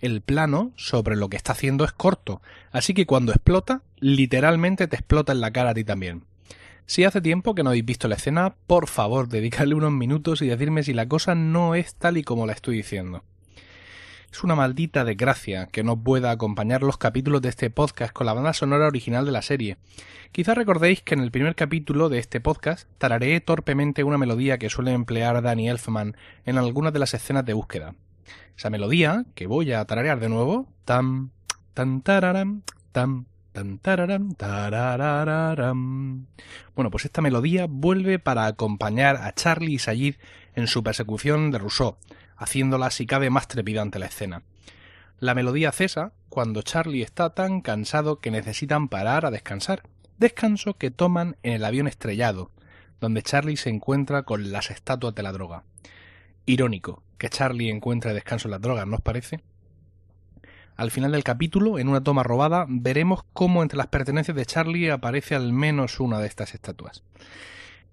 El 0.00 0.20
plano 0.20 0.72
sobre 0.76 1.14
lo 1.14 1.28
que 1.28 1.36
está 1.36 1.52
haciendo 1.52 1.84
es 1.84 1.92
corto, 1.92 2.42
así 2.72 2.92
que 2.92 3.06
cuando 3.06 3.32
explota, 3.32 3.82
literalmente 3.98 4.88
te 4.88 4.96
explota 4.96 5.32
en 5.32 5.40
la 5.40 5.52
cara 5.52 5.70
a 5.70 5.74
ti 5.74 5.84
también. 5.84 6.24
Si 6.86 7.04
hace 7.04 7.20
tiempo 7.20 7.54
que 7.54 7.62
no 7.62 7.70
habéis 7.70 7.84
visto 7.84 8.08
la 8.08 8.16
escena, 8.16 8.56
por 8.66 8.88
favor, 8.88 9.28
dedicarle 9.28 9.76
unos 9.76 9.92
minutos 9.92 10.42
y 10.42 10.48
decirme 10.48 10.82
si 10.82 10.92
la 10.92 11.06
cosa 11.06 11.36
no 11.36 11.76
es 11.76 11.94
tal 11.94 12.16
y 12.16 12.24
como 12.24 12.46
la 12.46 12.52
estoy 12.52 12.78
diciendo. 12.78 13.22
Es 14.32 14.44
una 14.44 14.54
maldita 14.54 15.04
desgracia 15.04 15.66
que 15.66 15.82
no 15.82 16.00
pueda 16.04 16.30
acompañar 16.30 16.82
los 16.82 16.98
capítulos 16.98 17.42
de 17.42 17.48
este 17.48 17.68
podcast 17.68 18.12
con 18.12 18.26
la 18.26 18.32
banda 18.32 18.52
sonora 18.52 18.86
original 18.86 19.26
de 19.26 19.32
la 19.32 19.42
serie. 19.42 19.76
Quizá 20.30 20.54
recordéis 20.54 21.02
que 21.02 21.14
en 21.14 21.20
el 21.20 21.32
primer 21.32 21.56
capítulo 21.56 22.08
de 22.08 22.20
este 22.20 22.40
podcast 22.40 22.88
tarareé 22.98 23.40
torpemente 23.40 24.04
una 24.04 24.18
melodía 24.18 24.58
que 24.58 24.70
suele 24.70 24.92
emplear 24.92 25.42
Danny 25.42 25.68
Elfman 25.68 26.16
en 26.44 26.58
algunas 26.58 26.92
de 26.92 27.00
las 27.00 27.12
escenas 27.12 27.44
de 27.44 27.54
búsqueda. 27.54 27.96
Esa 28.56 28.70
melodía, 28.70 29.24
que 29.34 29.48
voy 29.48 29.72
a 29.72 29.84
tararear 29.84 30.20
de 30.20 30.28
nuevo, 30.28 30.68
tam, 30.84 31.30
tan 31.74 32.00
tararam, 32.00 32.62
tam, 32.92 33.26
tan, 33.50 33.78
tararam, 33.78 34.32
tararararam. 34.34 36.26
Bueno, 36.76 36.92
pues 36.92 37.04
esta 37.04 37.20
melodía 37.20 37.66
vuelve 37.68 38.20
para 38.20 38.46
acompañar 38.46 39.16
a 39.16 39.34
Charlie 39.34 39.74
y 39.74 39.78
Sayid 39.80 40.14
en 40.54 40.68
su 40.68 40.84
persecución 40.84 41.50
de 41.50 41.58
Rousseau, 41.58 41.96
haciéndola 42.40 42.90
si 42.90 43.06
cabe 43.06 43.28
más 43.28 43.46
trepidante 43.46 43.98
la 43.98 44.06
escena. 44.06 44.42
La 45.18 45.34
melodía 45.34 45.70
cesa 45.72 46.12
cuando 46.30 46.62
Charlie 46.62 47.02
está 47.02 47.34
tan 47.34 47.60
cansado 47.60 48.18
que 48.18 48.30
necesitan 48.30 48.88
parar 48.88 49.26
a 49.26 49.30
descansar, 49.30 49.82
descanso 50.18 50.74
que 50.74 50.90
toman 50.90 51.36
en 51.42 51.52
el 51.52 51.64
avión 51.64 51.86
estrellado, 51.86 52.50
donde 52.98 53.22
Charlie 53.22 53.58
se 53.58 53.68
encuentra 53.68 54.22
con 54.22 54.52
las 54.52 54.70
estatuas 54.70 55.14
de 55.14 55.22
la 55.22 55.32
droga. 55.32 55.64
Irónico 56.46 57.02
que 57.18 57.28
Charlie 57.28 57.68
encuentre 57.68 58.14
descanso 58.14 58.48
en 58.48 58.52
las 58.52 58.62
drogas, 58.62 58.86
¿no 58.86 58.96
os 58.96 59.02
parece? 59.02 59.42
Al 60.76 60.90
final 60.90 61.12
del 61.12 61.24
capítulo, 61.24 61.78
en 61.78 61.88
una 61.88 62.02
toma 62.02 62.22
robada, 62.22 62.64
veremos 62.66 63.22
cómo 63.34 63.62
entre 63.62 63.76
las 63.76 63.88
pertenencias 63.88 64.34
de 64.34 64.46
Charlie 64.46 64.90
aparece 64.90 65.34
al 65.34 65.52
menos 65.52 66.00
una 66.00 66.18
de 66.20 66.26
estas 66.26 66.54
estatuas. 66.54 67.02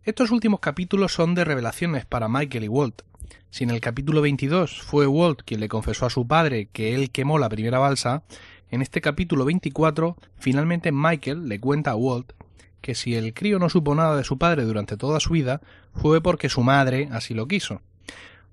Estos 0.08 0.32
últimos 0.32 0.62
capítulos 0.62 1.12
son 1.12 1.36
de 1.36 1.43
revelaciones 1.43 2.06
para 2.06 2.30
Michael 2.30 2.63
y 2.63 2.70
Walt. 2.70 3.02
Si 3.50 3.65
en 3.65 3.72
el 3.72 3.82
capítulo 3.82 4.22
22 4.22 4.82
fue 4.82 5.06
Walt 5.06 5.41
quien 5.43 5.60
le 5.60 5.67
confesó 5.67 6.06
a 6.06 6.10
su 6.10 6.26
padre 6.26 6.70
que 6.72 6.96
él 6.96 7.12
quemó 7.12 7.38
la 7.38 7.50
primera 7.50 7.78
balsa, 7.78 8.24
en 8.72 8.82
este 8.82 9.02
capítulo 9.02 9.43
24 9.43 10.15
finalmente 10.38 10.93
Michael 10.93 11.50
le 11.50 11.60
cuenta 11.60 11.91
a 11.91 11.98
Walt 11.98 12.32
que 12.80 12.96
si 12.96 13.15
el 13.15 13.34
crío 13.34 13.60
no 13.60 13.67
supo 13.67 13.96
nada 13.96 14.15
de 14.15 14.24
su 14.24 14.38
padre 14.38 14.63
durante 14.63 14.96
toda 14.96 15.20
su 15.20 15.34
vida 15.34 15.60
fue 15.93 16.22
porque 16.22 16.48
su 16.48 16.62
madre 16.62 17.10
así 17.12 17.34
lo 17.34 17.50
quiso. 17.50 17.82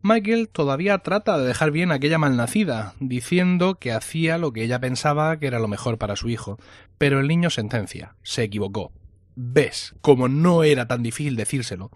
Michael 0.03 0.49
todavía 0.49 0.99
trata 0.99 1.39
de 1.39 1.47
dejar 1.47 1.71
bien 1.71 1.93
a 1.93 1.95
aquella 1.95 2.19
malnacida, 2.19 2.95
diciendo 2.99 3.77
que 3.77 3.93
hacía 3.93 4.39
lo 4.39 4.53
que 4.53 4.65
ella 4.65 4.81
pensaba 4.81 5.39
que 5.39 5.47
era 5.47 5.61
lo 5.61 5.69
mejor 5.69 5.99
para 5.99 6.17
su 6.17 6.29
hijo, 6.29 6.59
pero 6.99 7.21
el 7.21 7.29
niño 7.29 7.49
sentencia, 7.49 8.17
se 8.25 8.43
equivocó. 8.43 8.91
Ves, 9.37 9.95
como 10.01 10.29
no 10.29 10.63
era 10.63 10.87
tan 10.87 11.03
difícil 11.03 11.37
decírselo. 11.37 11.91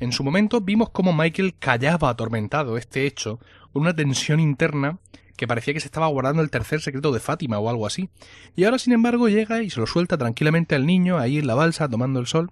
En 0.00 0.12
su 0.12 0.24
momento 0.24 0.60
vimos 0.60 0.90
cómo 0.90 1.12
Michael 1.12 1.54
callaba 1.58 2.10
atormentado 2.10 2.76
este 2.76 3.06
hecho, 3.06 3.38
con 3.72 3.82
una 3.82 3.94
tensión 3.94 4.40
interna 4.40 4.98
que 5.36 5.46
parecía 5.46 5.74
que 5.74 5.80
se 5.80 5.86
estaba 5.86 6.08
guardando 6.08 6.42
el 6.42 6.50
tercer 6.50 6.80
secreto 6.80 7.12
de 7.12 7.20
Fátima 7.20 7.58
o 7.58 7.68
algo 7.68 7.86
así. 7.86 8.10
Y 8.54 8.64
ahora, 8.64 8.78
sin 8.78 8.92
embargo, 8.92 9.28
llega 9.28 9.62
y 9.62 9.70
se 9.70 9.80
lo 9.80 9.86
suelta 9.86 10.18
tranquilamente 10.18 10.74
al 10.74 10.86
niño 10.86 11.18
ahí 11.18 11.38
en 11.38 11.46
la 11.46 11.54
balsa 11.54 11.88
tomando 11.88 12.20
el 12.20 12.26
sol. 12.26 12.50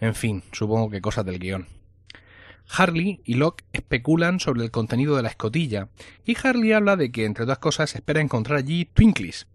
En 0.00 0.14
fin, 0.14 0.42
supongo 0.52 0.90
que 0.90 1.00
cosas 1.00 1.24
del 1.24 1.38
guion. 1.38 1.66
Harley 2.68 3.20
y 3.24 3.34
Locke 3.34 3.64
especulan 3.72 4.40
sobre 4.40 4.64
el 4.64 4.70
contenido 4.70 5.16
de 5.16 5.22
la 5.22 5.28
escotilla, 5.28 5.88
y 6.24 6.36
Harley 6.42 6.72
habla 6.72 6.96
de 6.96 7.12
que, 7.12 7.24
entre 7.24 7.44
otras 7.44 7.58
cosas, 7.58 7.94
espera 7.94 8.20
encontrar 8.20 8.58
allí 8.58 8.86
Twinklies, 8.86 9.46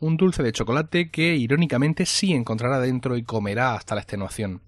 un 0.00 0.16
dulce 0.16 0.42
de 0.42 0.52
chocolate 0.52 1.10
que, 1.10 1.36
irónicamente, 1.36 2.06
sí 2.06 2.32
encontrará 2.32 2.80
dentro 2.80 3.16
y 3.16 3.22
comerá 3.22 3.74
hasta 3.74 3.94
la 3.94 4.02
extenuación. 4.02 4.60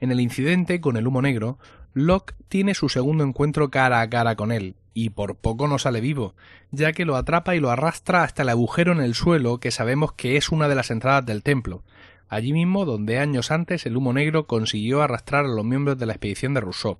En 0.00 0.12
el 0.12 0.20
incidente 0.20 0.80
con 0.80 0.96
el 0.96 1.06
humo 1.06 1.22
negro, 1.22 1.58
Locke 1.94 2.34
tiene 2.48 2.74
su 2.74 2.88
segundo 2.88 3.24
encuentro 3.24 3.70
cara 3.70 4.00
a 4.00 4.08
cara 4.08 4.36
con 4.36 4.52
él, 4.52 4.76
y 4.94 5.10
por 5.10 5.36
poco 5.36 5.66
no 5.68 5.78
sale 5.78 6.00
vivo, 6.00 6.34
ya 6.70 6.92
que 6.92 7.04
lo 7.04 7.16
atrapa 7.16 7.56
y 7.56 7.60
lo 7.60 7.70
arrastra 7.70 8.22
hasta 8.22 8.42
el 8.42 8.48
agujero 8.48 8.92
en 8.92 9.00
el 9.00 9.14
suelo 9.14 9.58
que 9.58 9.70
sabemos 9.70 10.12
que 10.12 10.36
es 10.36 10.50
una 10.50 10.68
de 10.68 10.74
las 10.74 10.90
entradas 10.90 11.26
del 11.26 11.42
templo, 11.42 11.82
allí 12.28 12.52
mismo 12.52 12.84
donde 12.84 13.18
años 13.18 13.50
antes 13.50 13.86
el 13.86 13.96
humo 13.96 14.12
negro 14.12 14.46
consiguió 14.46 15.02
arrastrar 15.02 15.44
a 15.44 15.48
los 15.48 15.64
miembros 15.64 15.98
de 15.98 16.06
la 16.06 16.12
expedición 16.12 16.54
de 16.54 16.60
Rousseau. 16.60 16.98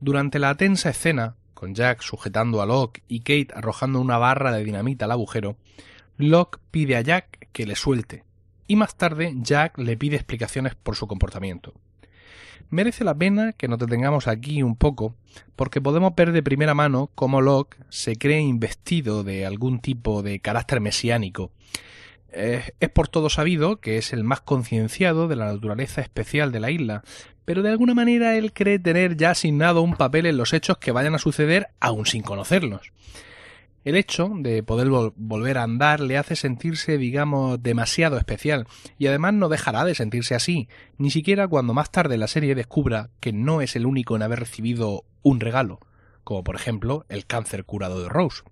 Durante 0.00 0.38
la 0.38 0.54
tensa 0.56 0.90
escena, 0.90 1.36
con 1.54 1.74
Jack 1.74 2.02
sujetando 2.02 2.60
a 2.60 2.66
Locke 2.66 3.02
y 3.08 3.20
Kate 3.20 3.48
arrojando 3.54 4.00
una 4.00 4.18
barra 4.18 4.50
de 4.52 4.64
dinamita 4.64 5.04
al 5.04 5.12
agujero, 5.12 5.56
Locke 6.16 6.58
pide 6.70 6.96
a 6.96 7.00
Jack 7.00 7.48
que 7.52 7.66
le 7.66 7.76
suelte, 7.76 8.24
y 8.66 8.76
más 8.76 8.96
tarde 8.96 9.34
Jack 9.36 9.78
le 9.78 9.96
pide 9.96 10.16
explicaciones 10.16 10.74
por 10.74 10.96
su 10.96 11.06
comportamiento. 11.06 11.74
Merece 12.70 13.04
la 13.04 13.14
pena 13.14 13.52
que 13.52 13.68
nos 13.68 13.78
detengamos 13.78 14.28
aquí 14.28 14.62
un 14.62 14.76
poco, 14.76 15.14
porque 15.56 15.80
podemos 15.80 16.14
ver 16.14 16.32
de 16.32 16.42
primera 16.42 16.74
mano 16.74 17.10
cómo 17.14 17.40
Locke 17.40 17.76
se 17.90 18.16
cree 18.16 18.40
investido 18.40 19.24
de 19.24 19.44
algún 19.44 19.80
tipo 19.80 20.22
de 20.22 20.40
carácter 20.40 20.80
mesiánico, 20.80 21.50
es 22.32 22.88
por 22.94 23.08
todo 23.08 23.28
sabido 23.28 23.80
que 23.80 23.98
es 23.98 24.12
el 24.12 24.24
más 24.24 24.40
concienciado 24.40 25.28
de 25.28 25.36
la 25.36 25.52
naturaleza 25.52 26.00
especial 26.00 26.50
de 26.50 26.60
la 26.60 26.70
isla, 26.70 27.02
pero 27.44 27.62
de 27.62 27.70
alguna 27.70 27.94
manera 27.94 28.36
él 28.36 28.52
cree 28.52 28.78
tener 28.78 29.16
ya 29.16 29.30
asignado 29.30 29.82
un 29.82 29.96
papel 29.96 30.26
en 30.26 30.36
los 30.36 30.52
hechos 30.52 30.78
que 30.78 30.92
vayan 30.92 31.14
a 31.14 31.18
suceder 31.18 31.68
aún 31.80 32.06
sin 32.06 32.22
conocerlos. 32.22 32.92
El 33.84 33.96
hecho 33.96 34.30
de 34.32 34.62
poder 34.62 34.88
volver 35.16 35.58
a 35.58 35.64
andar 35.64 35.98
le 35.98 36.16
hace 36.16 36.36
sentirse, 36.36 36.98
digamos, 36.98 37.60
demasiado 37.60 38.16
especial, 38.16 38.66
y 38.96 39.08
además 39.08 39.34
no 39.34 39.48
dejará 39.48 39.84
de 39.84 39.96
sentirse 39.96 40.36
así, 40.36 40.68
ni 40.98 41.10
siquiera 41.10 41.48
cuando 41.48 41.74
más 41.74 41.90
tarde 41.90 42.16
la 42.16 42.28
serie 42.28 42.54
descubra 42.54 43.10
que 43.18 43.32
no 43.32 43.60
es 43.60 43.74
el 43.74 43.86
único 43.86 44.14
en 44.14 44.22
haber 44.22 44.38
recibido 44.38 45.04
un 45.22 45.40
regalo, 45.40 45.80
como 46.22 46.44
por 46.44 46.54
ejemplo 46.54 47.06
el 47.08 47.26
cáncer 47.26 47.64
curado 47.64 48.00
de 48.00 48.08
Rose. 48.08 48.42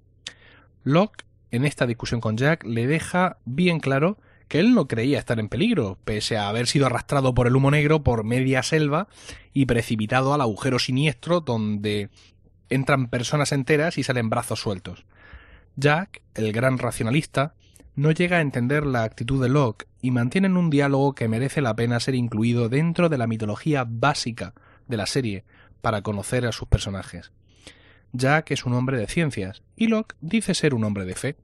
Locke 0.83 1.25
en 1.53 1.64
esta 1.64 1.87
discusión 1.87 2.21
con 2.21 2.37
Jack 2.37 2.64
le 2.64 2.88
deja 2.88 3.38
bien 3.45 3.79
claro 3.79 4.19
que 4.49 4.59
él 4.59 4.75
no 4.75 4.88
creía 4.88 5.21
estar 5.21 5.38
en 5.38 5.49
peligro, 5.49 5.97
pese 6.05 6.37
a 6.37 6.49
haber 6.49 6.66
sido 6.66 6.87
arrastrado 6.87 7.35
por 7.35 7.47
el 7.47 7.55
humo 7.55 7.71
negro 7.71 8.03
por 8.03 8.25
media 8.25 8.64
selva 8.64 9.07
y 9.53 9.66
precipitado 9.66 10.35
al 10.35 10.40
agujero 10.40 10.81
siniestro 10.81 11.40
donde 11.40 12.11
entran 12.69 13.09
personas 13.09 13.53
enteras 13.53 13.97
y 13.97 14.03
salen 14.03 14.29
brazos 14.29 14.61
sueltos. 14.61 15.05
Jack, 15.76 16.22
el 16.35 16.52
gran 16.52 16.78
racionalista, 16.78 17.54
no 17.94 18.11
llega 18.12 18.38
a 18.38 18.40
entender 18.40 18.87
la 18.87 19.02
actitud 19.02 19.42
de 19.42 19.48
Locke 19.48 19.87
y 20.00 20.11
mantienen 20.11 20.56
un 20.56 20.70
diálogo 20.70 21.14
que 21.14 21.28
merece 21.28 21.61
la 21.61 21.74
pena 21.76 22.00
ser 22.00 22.14
incluido 22.14 22.68
dentro 22.68 23.09
de 23.09 23.18
la 23.18 23.26
mitología 23.26 23.85
básica 23.87 24.54
de 24.88 24.96
la 24.96 25.06
serie 25.06 25.44
para 25.80 26.02
conocer 26.02 26.46
a 26.46 26.52
sus 26.52 26.68
personajes. 26.68 27.33
Jack 28.12 28.50
es 28.50 28.64
un 28.64 28.74
hombre 28.74 28.98
de 28.98 29.06
ciencias 29.06 29.62
y 29.76 29.87
Locke 29.87 30.16
dice 30.20 30.54
ser 30.54 30.74
un 30.74 30.85
hombre 30.85 31.04
de 31.04 31.14
fe. 31.14 31.37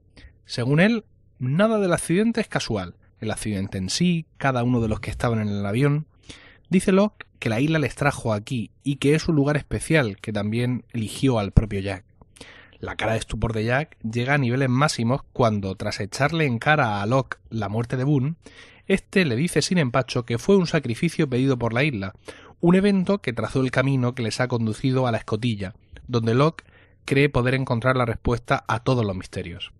Según 0.45 0.79
él, 0.79 1.05
nada 1.39 1.79
del 1.79 1.93
accidente 1.93 2.41
es 2.41 2.47
casual. 2.47 2.95
El 3.19 3.31
accidente 3.31 3.77
en 3.77 3.89
sí, 3.89 4.25
cada 4.37 4.63
uno 4.63 4.81
de 4.81 4.87
los 4.87 4.99
que 4.99 5.09
estaban 5.09 5.39
en 5.39 5.47
el 5.47 5.65
avión. 5.65 6.05
Dice 6.69 6.91
Locke 6.91 7.25
que 7.39 7.49
la 7.49 7.61
isla 7.61 7.79
les 7.79 7.95
trajo 7.95 8.33
aquí 8.33 8.71
y 8.83 8.97
que 8.97 9.15
es 9.15 9.27
un 9.27 9.35
lugar 9.35 9.57
especial 9.57 10.17
que 10.17 10.33
también 10.33 10.85
eligió 10.91 11.39
al 11.39 11.51
propio 11.51 11.79
Jack. 11.79 12.03
La 12.79 12.95
cara 12.95 13.13
de 13.13 13.19
estupor 13.19 13.53
de 13.53 13.65
Jack 13.65 13.97
llega 14.03 14.35
a 14.35 14.37
niveles 14.37 14.69
máximos 14.69 15.21
cuando, 15.33 15.75
tras 15.75 15.99
echarle 15.99 16.45
en 16.45 16.59
cara 16.59 17.01
a 17.01 17.05
Locke 17.05 17.37
la 17.49 17.69
muerte 17.69 17.97
de 17.97 18.03
Boone, 18.03 18.35
este 18.85 19.25
le 19.25 19.35
dice 19.35 19.61
sin 19.61 19.79
empacho 19.79 20.25
que 20.25 20.37
fue 20.37 20.57
un 20.57 20.67
sacrificio 20.67 21.27
pedido 21.27 21.57
por 21.57 21.73
la 21.73 21.83
isla, 21.83 22.13
un 22.59 22.75
evento 22.75 23.19
que 23.19 23.33
trazó 23.33 23.61
el 23.61 23.71
camino 23.71 24.13
que 24.13 24.23
les 24.23 24.39
ha 24.39 24.47
conducido 24.47 25.07
a 25.07 25.11
la 25.11 25.17
escotilla, 25.17 25.73
donde 26.07 26.35
Locke 26.35 26.65
cree 27.05 27.29
poder 27.29 27.55
encontrar 27.55 27.97
la 27.97 28.05
respuesta 28.05 28.63
a 28.67 28.79
todos 28.79 29.05
los 29.05 29.15
misterios. 29.15 29.73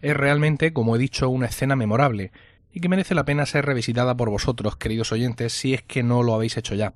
Es 0.00 0.16
realmente, 0.16 0.72
como 0.72 0.94
he 0.94 0.98
dicho, 0.98 1.28
una 1.28 1.46
escena 1.46 1.76
memorable, 1.76 2.30
y 2.72 2.80
que 2.80 2.88
merece 2.88 3.14
la 3.14 3.24
pena 3.24 3.46
ser 3.46 3.66
revisitada 3.66 4.16
por 4.16 4.30
vosotros, 4.30 4.76
queridos 4.76 5.12
oyentes, 5.12 5.52
si 5.52 5.74
es 5.74 5.82
que 5.82 6.02
no 6.02 6.22
lo 6.22 6.34
habéis 6.34 6.56
hecho 6.56 6.74
ya. 6.74 6.94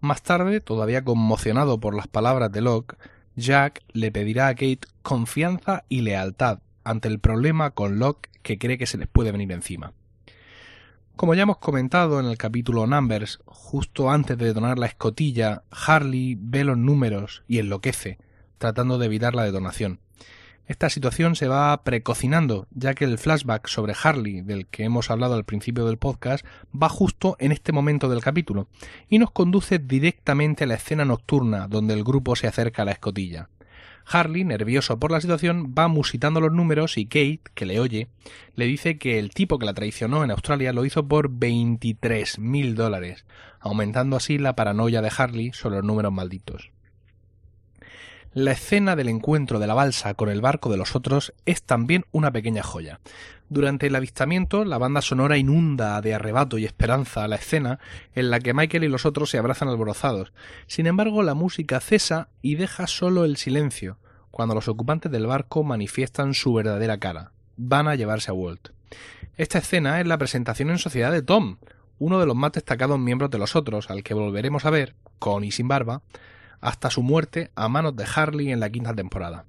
Más 0.00 0.22
tarde, 0.22 0.60
todavía 0.60 1.04
conmocionado 1.04 1.80
por 1.80 1.94
las 1.94 2.06
palabras 2.06 2.52
de 2.52 2.60
Locke, 2.60 2.96
Jack 3.38 3.84
le 3.92 4.10
pedirá 4.10 4.48
a 4.48 4.54
Kate 4.54 4.80
confianza 5.02 5.84
y 5.88 6.00
lealtad 6.00 6.58
ante 6.82 7.06
el 7.06 7.20
problema 7.20 7.70
con 7.70 8.00
Locke 8.00 8.30
que 8.42 8.58
cree 8.58 8.78
que 8.78 8.86
se 8.86 8.98
les 8.98 9.06
puede 9.06 9.30
venir 9.30 9.52
encima. 9.52 9.92
Como 11.14 11.34
ya 11.34 11.42
hemos 11.42 11.58
comentado 11.58 12.18
en 12.18 12.26
el 12.26 12.36
capítulo 12.36 12.86
Numbers, 12.88 13.38
justo 13.44 14.10
antes 14.10 14.36
de 14.38 14.46
detonar 14.46 14.78
la 14.78 14.86
escotilla, 14.86 15.62
Harley 15.70 16.36
ve 16.40 16.64
los 16.64 16.76
números 16.76 17.44
y 17.46 17.58
enloquece, 17.58 18.18
tratando 18.58 18.98
de 18.98 19.06
evitar 19.06 19.36
la 19.36 19.44
detonación. 19.44 20.00
Esta 20.68 20.90
situación 20.90 21.34
se 21.34 21.48
va 21.48 21.82
precocinando, 21.82 22.66
ya 22.72 22.92
que 22.92 23.06
el 23.06 23.16
flashback 23.16 23.68
sobre 23.68 23.94
Harley, 24.00 24.42
del 24.42 24.66
que 24.66 24.84
hemos 24.84 25.10
hablado 25.10 25.34
al 25.34 25.46
principio 25.46 25.86
del 25.86 25.96
podcast, 25.96 26.44
va 26.70 26.90
justo 26.90 27.36
en 27.40 27.52
este 27.52 27.72
momento 27.72 28.10
del 28.10 28.20
capítulo, 28.20 28.68
y 29.08 29.18
nos 29.18 29.30
conduce 29.30 29.78
directamente 29.78 30.64
a 30.64 30.66
la 30.66 30.74
escena 30.74 31.06
nocturna 31.06 31.68
donde 31.68 31.94
el 31.94 32.04
grupo 32.04 32.36
se 32.36 32.48
acerca 32.48 32.82
a 32.82 32.84
la 32.84 32.92
escotilla. 32.92 33.48
Harley, 34.04 34.44
nervioso 34.44 34.98
por 34.98 35.10
la 35.10 35.22
situación, 35.22 35.74
va 35.76 35.88
musitando 35.88 36.38
los 36.38 36.52
números 36.52 36.98
y 36.98 37.06
Kate, 37.06 37.40
que 37.54 37.64
le 37.64 37.80
oye, 37.80 38.08
le 38.54 38.66
dice 38.66 38.98
que 38.98 39.18
el 39.18 39.30
tipo 39.30 39.58
que 39.58 39.64
la 39.64 39.72
traicionó 39.72 40.22
en 40.22 40.30
Australia 40.30 40.74
lo 40.74 40.84
hizo 40.84 41.08
por 41.08 41.30
23 41.30 42.40
mil 42.40 42.74
dólares, 42.74 43.24
aumentando 43.58 44.16
así 44.16 44.36
la 44.36 44.54
paranoia 44.54 45.00
de 45.00 45.12
Harley 45.16 45.50
sobre 45.54 45.76
los 45.76 45.84
números 45.86 46.12
malditos. 46.12 46.72
La 48.38 48.52
escena 48.52 48.94
del 48.94 49.08
encuentro 49.08 49.58
de 49.58 49.66
la 49.66 49.74
balsa 49.74 50.14
con 50.14 50.28
el 50.28 50.40
barco 50.40 50.70
de 50.70 50.76
los 50.76 50.94
otros 50.94 51.34
es 51.44 51.64
también 51.64 52.04
una 52.12 52.30
pequeña 52.30 52.62
joya. 52.62 53.00
Durante 53.48 53.88
el 53.88 53.96
avistamiento, 53.96 54.64
la 54.64 54.78
banda 54.78 55.02
sonora 55.02 55.38
inunda 55.38 56.00
de 56.00 56.14
arrebato 56.14 56.56
y 56.56 56.64
esperanza 56.64 57.26
la 57.26 57.34
escena 57.34 57.80
en 58.14 58.30
la 58.30 58.38
que 58.38 58.54
Michael 58.54 58.84
y 58.84 58.88
los 58.88 59.06
otros 59.06 59.28
se 59.30 59.38
abrazan 59.38 59.66
alborozados. 59.66 60.32
Sin 60.68 60.86
embargo, 60.86 61.24
la 61.24 61.34
música 61.34 61.80
cesa 61.80 62.28
y 62.40 62.54
deja 62.54 62.86
solo 62.86 63.24
el 63.24 63.38
silencio, 63.38 63.98
cuando 64.30 64.54
los 64.54 64.68
ocupantes 64.68 65.10
del 65.10 65.26
barco 65.26 65.64
manifiestan 65.64 66.32
su 66.32 66.54
verdadera 66.54 66.98
cara, 66.98 67.32
van 67.56 67.88
a 67.88 67.96
llevarse 67.96 68.30
a 68.30 68.34
Walt. 68.34 68.68
Esta 69.36 69.58
escena 69.58 70.00
es 70.00 70.06
la 70.06 70.16
presentación 70.16 70.70
en 70.70 70.78
sociedad 70.78 71.10
de 71.10 71.22
Tom, 71.22 71.56
uno 71.98 72.20
de 72.20 72.26
los 72.26 72.36
más 72.36 72.52
destacados 72.52 73.00
miembros 73.00 73.32
de 73.32 73.38
los 73.38 73.56
otros, 73.56 73.90
al 73.90 74.04
que 74.04 74.14
volveremos 74.14 74.64
a 74.64 74.70
ver, 74.70 74.94
con 75.18 75.42
y 75.42 75.50
sin 75.50 75.66
barba, 75.66 76.02
hasta 76.60 76.90
su 76.90 77.02
muerte 77.02 77.50
a 77.54 77.68
manos 77.68 77.96
de 77.96 78.06
Harley 78.12 78.50
en 78.52 78.60
la 78.60 78.70
quinta 78.70 78.94
temporada. 78.94 79.44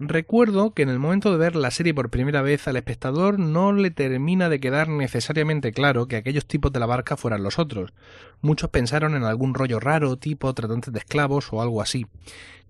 Recuerdo 0.00 0.74
que 0.74 0.82
en 0.82 0.88
el 0.88 0.98
momento 0.98 1.30
de 1.30 1.38
ver 1.38 1.54
la 1.54 1.70
serie 1.70 1.94
por 1.94 2.10
primera 2.10 2.42
vez 2.42 2.66
al 2.66 2.76
espectador 2.76 3.38
no 3.38 3.72
le 3.72 3.92
termina 3.92 4.48
de 4.48 4.58
quedar 4.58 4.88
necesariamente 4.88 5.72
claro 5.72 6.08
que 6.08 6.16
aquellos 6.16 6.46
tipos 6.46 6.72
de 6.72 6.80
la 6.80 6.86
barca 6.86 7.16
fueran 7.16 7.44
los 7.44 7.60
otros. 7.60 7.92
Muchos 8.40 8.70
pensaron 8.70 9.14
en 9.14 9.22
algún 9.22 9.54
rollo 9.54 9.78
raro, 9.78 10.16
tipo 10.16 10.52
tratantes 10.52 10.92
de 10.92 10.98
esclavos 10.98 11.52
o 11.52 11.62
algo 11.62 11.80
así, 11.80 12.08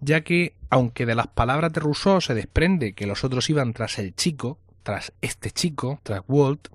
ya 0.01 0.21
que, 0.21 0.55
aunque 0.69 1.07
de 1.07 1.15
las 1.15 1.29
palabras 1.29 1.73
de 1.73 1.81
Rousseau 1.81 2.21
se 2.21 2.35
desprende 2.35 2.93
que 2.93 3.07
los 3.07 3.25
otros 3.25 3.49
iban 3.49 3.73
tras 3.73 3.99
el 3.99 4.15
chico, 4.15 4.59
tras 4.83 5.15
este 5.23 5.51
chico, 5.51 6.01
tras 6.03 6.23
Walt, 6.29 6.69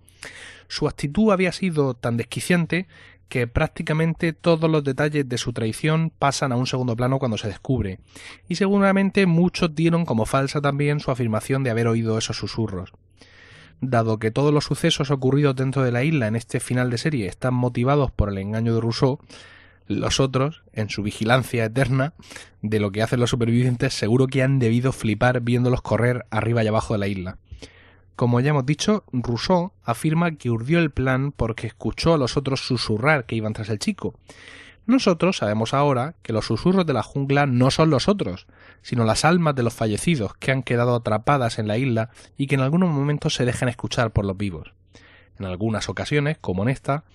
su 0.67 0.88
actitud 0.88 1.32
había 1.32 1.52
sido 1.52 1.93
tan 1.93 2.17
desquiciante 2.17 2.88
que 3.30 3.48
prácticamente 3.48 4.34
todos 4.34 4.70
los 4.70 4.84
detalles 4.84 5.30
de 5.30 5.38
su 5.38 5.54
traición 5.54 6.12
pasan 6.18 6.52
a 6.52 6.56
un 6.56 6.68
segundo 6.68 6.96
plano 6.96 7.20
cuando 7.20 7.38
se 7.38 7.48
descubre, 7.48 8.00
y 8.48 8.56
seguramente 8.56 9.26
muchos 9.28 9.74
dieron 9.76 10.04
como 10.06 10.26
falsa 10.26 10.60
también 10.60 11.00
su 11.00 11.12
afirmación 11.12 11.63
de 11.63 11.70
haber 11.70 11.88
oído 11.88 12.18
esos 12.18 12.38
susurros. 12.38 12.92
Dado 13.82 14.20
que 14.20 14.32
todos 14.32 14.54
los 14.54 14.65
sucesos 14.65 15.10
ocurridos 15.12 15.56
dentro 15.56 15.84
de 15.84 15.92
la 15.92 16.04
isla 16.04 16.28
en 16.28 16.36
este 16.36 16.60
final 16.60 16.89
de 16.89 16.98
serie 16.98 17.28
están 17.28 17.54
motivados 17.54 18.12
por 18.12 18.30
el 18.30 18.39
engaño 18.39 18.74
de 18.74 18.82
Rousseau, 18.82 19.20
los 19.88 20.20
otros, 20.20 20.63
en 20.74 20.89
su 20.89 21.02
vigilancia 21.02 21.65
eterna 21.65 22.13
de 22.62 22.80
lo 22.80 22.92
que 22.92 23.02
hacen 23.02 23.20
los 23.20 23.30
supervivientes, 23.30 23.94
seguro 23.94 24.28
que 24.28 24.44
han 24.44 24.60
debido 24.60 24.92
flipar 24.92 25.42
viéndolos 25.42 25.82
correr 25.82 26.26
arriba 26.30 26.63
y 26.63 26.68
abajo 26.68 26.94
de 26.94 27.00
la 27.00 27.08
isla. 27.08 27.38
Como 28.19 28.41
ya 28.41 28.49
hemos 28.49 28.65
dicho, 28.65 29.05
Rousseau 29.13 29.71
afirma 29.82 30.32
que 30.32 30.49
urdió 30.49 30.79
el 30.79 30.91
plan 30.91 31.32
porque 31.32 31.67
escuchó 31.67 32.13
a 32.13 32.17
los 32.17 32.36
otros 32.36 32.60
susurrar 32.60 33.25
que 33.25 33.38
iban 33.38 33.53
tras 33.53 33.69
el 33.69 33.79
chico. 33.79 34.13
Nosotros 34.86 35.38
sabemos 35.38 35.73
ahora 35.73 36.15
que 36.21 36.34
los 36.34 36.47
susurros 36.47 36.86
de 36.86 36.91
la 36.91 37.01
jungla 37.01 37.45
no 37.45 37.71
son 37.71 37.89
los 37.89 38.10
otros, 38.10 38.47
sino 38.82 39.05
las 39.05 39.23
almas 39.23 39.55
de 39.55 39.63
los 39.63 39.73
fallecidos 39.73 40.34
que 40.34 40.51
han 40.51 40.63
quedado 40.63 40.95
atrapadas 40.95 41.60
en 41.60 41.69
la 41.69 41.77
isla 41.77 42.10
y 42.36 42.47
que 42.47 42.55
en 42.55 42.62
algunos 42.62 42.89
momentos 42.89 43.36
se 43.36 43.45
dejan 43.45 43.69
escuchar 43.69 44.12
por 44.12 44.25
los 44.25 44.36
vivos. 44.36 44.73
En 45.39 45.45
algunas 45.45 45.88
ocasiones, 45.88 46.38
como 46.39 46.63
en 46.63 46.69
esta, 46.71 47.05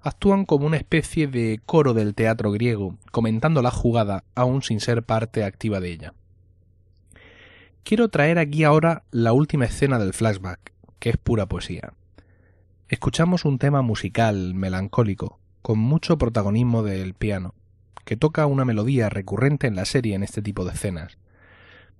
actúan 0.00 0.46
como 0.46 0.64
una 0.64 0.78
especie 0.78 1.26
de 1.26 1.60
coro 1.66 1.92
del 1.92 2.14
teatro 2.14 2.50
griego, 2.52 2.96
comentando 3.10 3.60
la 3.60 3.70
jugada 3.70 4.24
aún 4.34 4.62
sin 4.62 4.80
ser 4.80 5.02
parte 5.02 5.44
activa 5.44 5.80
de 5.80 5.92
ella. 5.92 6.14
Quiero 7.84 8.08
traer 8.08 8.38
aquí 8.38 8.64
ahora 8.64 9.04
la 9.10 9.34
última 9.34 9.66
escena 9.66 9.98
del 9.98 10.14
flashback, 10.14 10.72
que 10.98 11.10
es 11.10 11.18
pura 11.18 11.44
poesía. 11.44 11.92
Escuchamos 12.88 13.44
un 13.44 13.58
tema 13.58 13.82
musical, 13.82 14.54
melancólico, 14.54 15.38
con 15.60 15.80
mucho 15.80 16.16
protagonismo 16.16 16.82
del 16.82 17.12
piano, 17.12 17.54
que 18.06 18.16
toca 18.16 18.46
una 18.46 18.64
melodía 18.64 19.10
recurrente 19.10 19.66
en 19.66 19.76
la 19.76 19.84
serie 19.84 20.14
en 20.14 20.22
este 20.22 20.40
tipo 20.40 20.64
de 20.64 20.72
escenas. 20.72 21.18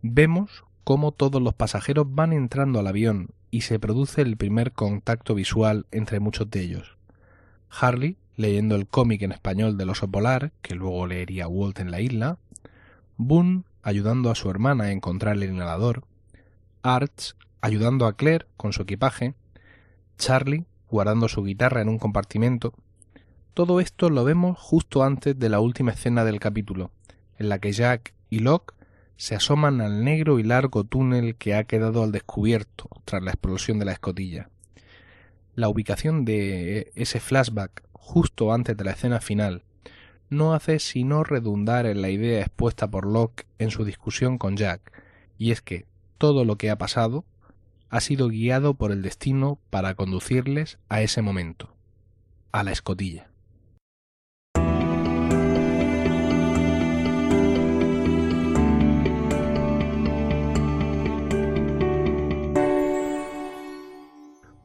Vemos 0.00 0.64
cómo 0.84 1.12
todos 1.12 1.42
los 1.42 1.52
pasajeros 1.52 2.06
van 2.08 2.32
entrando 2.32 2.80
al 2.80 2.86
avión 2.86 3.28
y 3.50 3.60
se 3.60 3.78
produce 3.78 4.22
el 4.22 4.38
primer 4.38 4.72
contacto 4.72 5.34
visual 5.34 5.84
entre 5.90 6.18
muchos 6.18 6.50
de 6.50 6.62
ellos. 6.62 6.96
Harley, 7.68 8.16
leyendo 8.36 8.74
el 8.74 8.86
cómic 8.86 9.20
en 9.20 9.32
español 9.32 9.76
del 9.76 9.90
oso 9.90 10.08
polar, 10.08 10.50
que 10.62 10.76
luego 10.76 11.06
leería 11.06 11.46
Walt 11.46 11.78
en 11.78 11.90
la 11.90 12.00
isla, 12.00 12.38
Boone 13.18 13.64
ayudando 13.84 14.30
a 14.30 14.34
su 14.34 14.50
hermana 14.50 14.84
a 14.84 14.90
encontrar 14.90 15.36
el 15.36 15.44
inhalador, 15.44 16.04
Arch 16.82 17.36
ayudando 17.60 18.06
a 18.06 18.16
Claire 18.16 18.46
con 18.56 18.72
su 18.72 18.82
equipaje, 18.82 19.34
Charlie 20.16 20.64
guardando 20.88 21.28
su 21.28 21.42
guitarra 21.44 21.82
en 21.82 21.88
un 21.88 21.98
compartimento. 21.98 22.72
Todo 23.52 23.80
esto 23.80 24.10
lo 24.10 24.24
vemos 24.24 24.58
justo 24.58 25.04
antes 25.04 25.38
de 25.38 25.48
la 25.48 25.60
última 25.60 25.92
escena 25.92 26.24
del 26.24 26.40
capítulo, 26.40 26.90
en 27.38 27.48
la 27.48 27.58
que 27.58 27.72
Jack 27.72 28.14
y 28.30 28.38
Locke 28.38 28.74
se 29.16 29.34
asoman 29.34 29.80
al 29.80 30.02
negro 30.02 30.38
y 30.38 30.44
largo 30.44 30.84
túnel 30.84 31.36
que 31.36 31.54
ha 31.54 31.64
quedado 31.64 32.02
al 32.02 32.12
descubierto 32.12 32.88
tras 33.04 33.22
la 33.22 33.32
explosión 33.32 33.78
de 33.78 33.84
la 33.84 33.92
escotilla. 33.92 34.48
La 35.54 35.68
ubicación 35.68 36.24
de 36.24 36.90
ese 36.94 37.20
flashback 37.20 37.82
justo 37.92 38.52
antes 38.52 38.76
de 38.76 38.84
la 38.84 38.92
escena 38.92 39.20
final 39.20 39.62
no 40.34 40.54
hace 40.54 40.78
sino 40.78 41.24
redundar 41.24 41.86
en 41.86 42.02
la 42.02 42.10
idea 42.10 42.40
expuesta 42.40 42.90
por 42.90 43.06
Locke 43.06 43.46
en 43.58 43.70
su 43.70 43.84
discusión 43.84 44.36
con 44.38 44.56
Jack, 44.56 44.92
y 45.38 45.50
es 45.50 45.62
que 45.62 45.86
todo 46.18 46.44
lo 46.44 46.56
que 46.56 46.70
ha 46.70 46.76
pasado 46.76 47.24
ha 47.88 48.00
sido 48.00 48.28
guiado 48.28 48.74
por 48.74 48.92
el 48.92 49.02
destino 49.02 49.58
para 49.70 49.94
conducirles 49.94 50.78
a 50.88 51.02
ese 51.02 51.22
momento, 51.22 51.74
a 52.52 52.64
la 52.64 52.72
escotilla. 52.72 53.28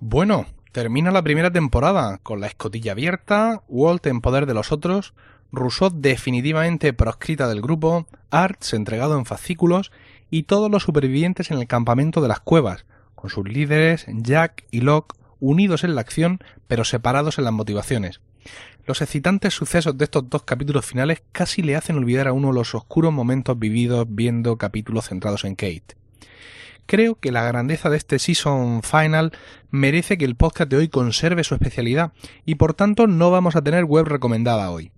Bueno, 0.02 0.48
termina 0.72 1.12
la 1.12 1.22
primera 1.22 1.52
temporada 1.52 2.18
con 2.24 2.42
la 2.42 2.48
escotilla 2.48 2.94
abierta, 2.94 3.62
Walt 3.68 4.08
en 4.08 4.22
poder 4.22 4.48
de 4.48 4.56
los 4.56 4.72
otros, 4.72 5.14
Rousseau 5.52 5.90
definitivamente 5.94 6.94
proscrita 6.94 7.48
del 7.48 7.62
grupo, 7.62 8.08
Arts 8.30 8.74
entregado 8.74 9.18
en 9.18 9.26
fascículos 9.26 9.92
y 10.30 10.44
todos 10.44 10.70
los 10.70 10.84
supervivientes 10.84 11.52
en 11.52 11.60
el 11.60 11.68
campamento 11.68 12.22
de 12.22 12.28
las 12.28 12.40
cuevas, 12.40 12.86
con 13.16 13.30
sus 13.30 13.48
líderes 13.48 14.06
Jack 14.08 14.66
y 14.72 14.82
Locke 14.82 15.16
unidos 15.40 15.84
en 15.84 15.96
la 15.96 16.02
acción 16.02 16.40
pero 16.68 16.84
separados 16.84 17.38
en 17.38 17.46
las 17.46 17.54
motivaciones. 17.54 18.22
Los 18.86 19.02
excitantes 19.02 19.54
sucesos 19.54 19.98
de 19.98 20.06
estos 20.06 20.30
dos 20.30 20.44
capítulos 20.44 20.86
finales 20.86 21.22
casi 21.32 21.62
le 21.62 21.76
hacen 21.76 21.98
olvidar 21.98 22.28
a 22.28 22.34
uno 22.34 22.52
los 22.52 22.74
oscuros 22.76 23.14
momentos 23.14 23.58
vividos 23.58 24.08
viendo 24.10 24.58
capítulos 24.58 25.10
centrados 25.10 25.46
en 25.46 25.56
Kate. 25.56 25.96
Creo 26.86 27.20
que 27.20 27.32
la 27.32 27.44
grandeza 27.44 27.92
de 27.92 27.98
este 27.98 28.18
season 28.18 28.82
final 28.82 29.32
merece 29.70 30.18
que 30.18 30.26
el 30.26 30.36
podcast 30.36 30.72
de 30.72 30.78
hoy 30.78 30.90
conserve 30.90 31.44
su 31.44 31.54
especialidad 31.54 32.14
y 32.46 32.56
por 32.56 32.74
tanto 32.74 33.06
no 33.06 33.30
vamos 33.30 33.56
a 33.56 33.62
tener 33.62 33.86
web 33.86 34.06
recomendada 34.06 34.72
hoy. 34.72 34.92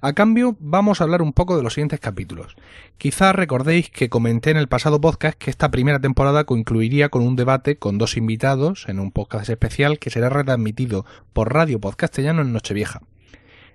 A 0.00 0.12
cambio, 0.12 0.56
vamos 0.60 1.00
a 1.00 1.04
hablar 1.04 1.22
un 1.22 1.32
poco 1.32 1.56
de 1.56 1.62
los 1.62 1.74
siguientes 1.74 2.00
capítulos. 2.00 2.54
Quizás 2.98 3.34
recordéis 3.34 3.88
que 3.88 4.10
comenté 4.10 4.50
en 4.50 4.58
el 4.58 4.68
pasado 4.68 5.00
podcast 5.00 5.38
que 5.38 5.48
esta 5.48 5.70
primera 5.70 6.00
temporada 6.00 6.44
concluiría 6.44 7.08
con 7.08 7.22
un 7.22 7.34
debate 7.34 7.76
con 7.78 7.96
dos 7.96 8.18
invitados 8.18 8.84
en 8.88 9.00
un 9.00 9.10
podcast 9.10 9.48
especial 9.48 9.98
que 9.98 10.10
será 10.10 10.28
retransmitido 10.28 11.06
por 11.32 11.54
Radio 11.54 11.80
Podcastellano 11.80 12.42
en 12.42 12.52
Nochevieja. 12.52 13.00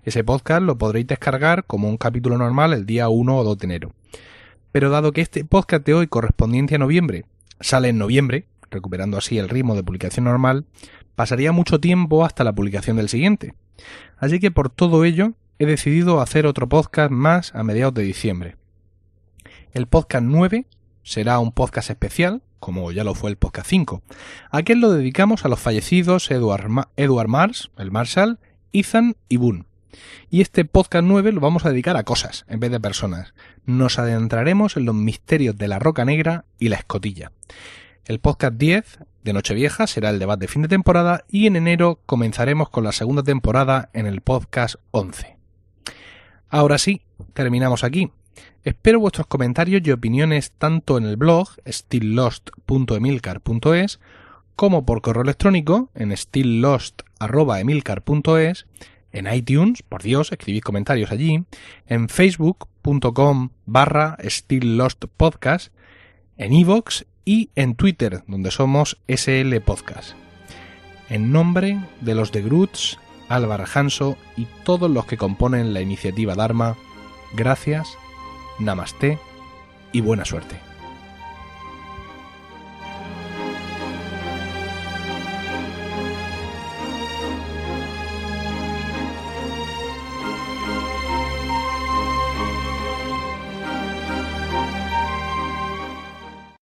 Ese 0.04 0.24
podcast 0.24 0.62
lo 0.62 0.78
podréis 0.78 1.08
descargar 1.08 1.66
como 1.66 1.90
un 1.90 1.98
capítulo 1.98 2.38
normal 2.38 2.74
el 2.74 2.86
día 2.86 3.10
1 3.10 3.38
o 3.38 3.44
2 3.44 3.58
de 3.58 3.66
enero. 3.66 3.94
Pero 4.72 4.92
dado 4.92 5.14
que 5.14 5.22
este 5.22 5.44
podcast 5.44 5.86
de 5.86 5.96
hoy 5.96 6.08
correspondiente 6.08 6.76
a 6.76 6.78
noviembre 6.78 7.26
sale 7.60 7.90
en 7.90 7.98
noviembre, 7.98 8.46
recuperando 8.70 9.18
así 9.18 9.40
el 9.40 9.50
ritmo 9.50 9.76
de 9.76 9.84
publicación 9.84 10.26
normal, 10.26 10.66
pasaría 11.16 11.52
mucho 11.52 11.80
tiempo 11.80 12.26
hasta 12.26 12.44
la 12.44 12.54
publicación 12.54 12.98
del 12.98 13.10
siguiente. 13.10 13.54
Así 14.18 14.40
que 14.40 14.52
por 14.52 14.70
todo 14.70 15.04
ello 15.04 15.34
he 15.62 15.68
decidido 15.68 16.22
hacer 16.22 16.48
otro 16.48 16.68
podcast 16.68 17.12
más 17.12 17.54
a 17.54 17.64
mediados 17.64 17.94
de 17.94 18.02
diciembre. 18.02 18.56
El 19.74 19.86
podcast 19.86 20.26
9 20.26 20.66
será 21.04 21.38
un 21.38 21.52
podcast 21.52 21.92
especial, 21.92 22.42
como 22.60 22.92
ya 22.92 23.04
lo 23.04 23.14
fue 23.14 23.30
el 23.30 23.38
podcast 23.38 23.68
5. 23.70 24.02
Aquel 24.50 24.80
lo 24.80 24.92
dedicamos 24.92 25.46
a 25.46 25.50
los 25.50 25.60
fallecidos 25.60 26.32
Edward, 26.32 27.28
Mars, 27.28 27.70
el 27.78 27.92
Marshall, 27.92 28.40
Ethan 28.74 29.16
y 29.30 29.38
Boone. 29.38 29.66
Y 30.32 30.42
este 30.42 30.66
podcast 30.66 31.06
9 31.06 31.32
lo 31.32 31.42
vamos 31.42 31.64
a 31.64 31.70
dedicar 31.70 31.96
a 31.96 32.06
cosas 32.06 32.44
en 32.48 32.60
vez 32.60 32.72
de 32.72 32.80
personas. 32.80 33.36
Nos 33.64 34.00
adentraremos 34.00 34.78
en 34.78 34.86
los 34.86 34.96
misterios 34.96 35.56
de 35.60 35.68
la 35.68 35.78
roca 35.78 36.06
negra 36.06 36.46
y 36.58 36.70
la 36.70 36.78
escotilla. 36.78 37.34
El 38.06 38.20
podcast 38.20 38.56
10 38.56 38.98
de 39.24 39.34
Nochevieja 39.34 39.86
será 39.86 40.10
el 40.10 40.18
debate 40.18 40.46
de 40.46 40.48
fin 40.48 40.64
de 40.64 40.70
temporada 40.70 41.24
y 41.30 41.46
en 41.46 41.56
enero 41.56 42.00
comenzaremos 42.08 42.72
con 42.72 42.84
la 42.84 42.94
segunda 42.94 43.22
temporada 43.22 43.92
en 43.94 44.08
el 44.08 44.22
podcast 44.22 44.78
11. 44.90 45.41
Ahora 46.52 46.78
sí, 46.78 47.02
terminamos 47.34 47.86
aquí. 47.86 48.12
Espero 48.64 49.00
vuestros 49.00 49.26
comentarios 49.26 49.82
y 49.86 49.92
opiniones 49.92 50.52
tanto 50.52 50.98
en 50.98 51.06
el 51.06 51.16
blog 51.16 51.48
stilllost.emilcar.es 51.66 54.02
como 54.58 54.86
por 54.86 55.02
correo 55.02 55.24
electrónico 55.24 55.90
en 55.96 56.16
stilllost.emilcar.es, 56.16 58.68
en 59.14 59.34
iTunes, 59.34 59.82
por 59.82 60.04
Dios, 60.04 60.34
escribid 60.34 60.62
comentarios 60.62 61.12
allí, 61.12 61.46
en 61.88 62.10
facebook.com 62.10 63.50
barra 63.66 64.18
stilllostpodcast, 64.22 65.74
en 66.38 66.54
iVoox 66.54 67.06
y 67.24 67.50
en 67.56 67.76
Twitter, 67.76 68.24
donde 68.28 68.52
somos 68.52 68.98
SL 69.08 69.56
Podcast. 69.66 70.16
En 71.10 71.32
nombre 71.32 71.80
de 72.02 72.14
los 72.14 72.34
de 72.34 72.42
Groots, 72.42 73.00
Álvaro 73.32 73.66
Hanso 73.74 74.18
y 74.36 74.46
todos 74.64 74.90
los 74.92 75.06
que 75.06 75.18
componen 75.18 75.74
la 75.74 75.82
iniciativa 75.82 76.36
Dharma, 76.36 76.76
gracias, 77.34 77.98
namaste 78.60 79.20
y 79.92 80.02
buena 80.02 80.26
suerte. 80.26 80.71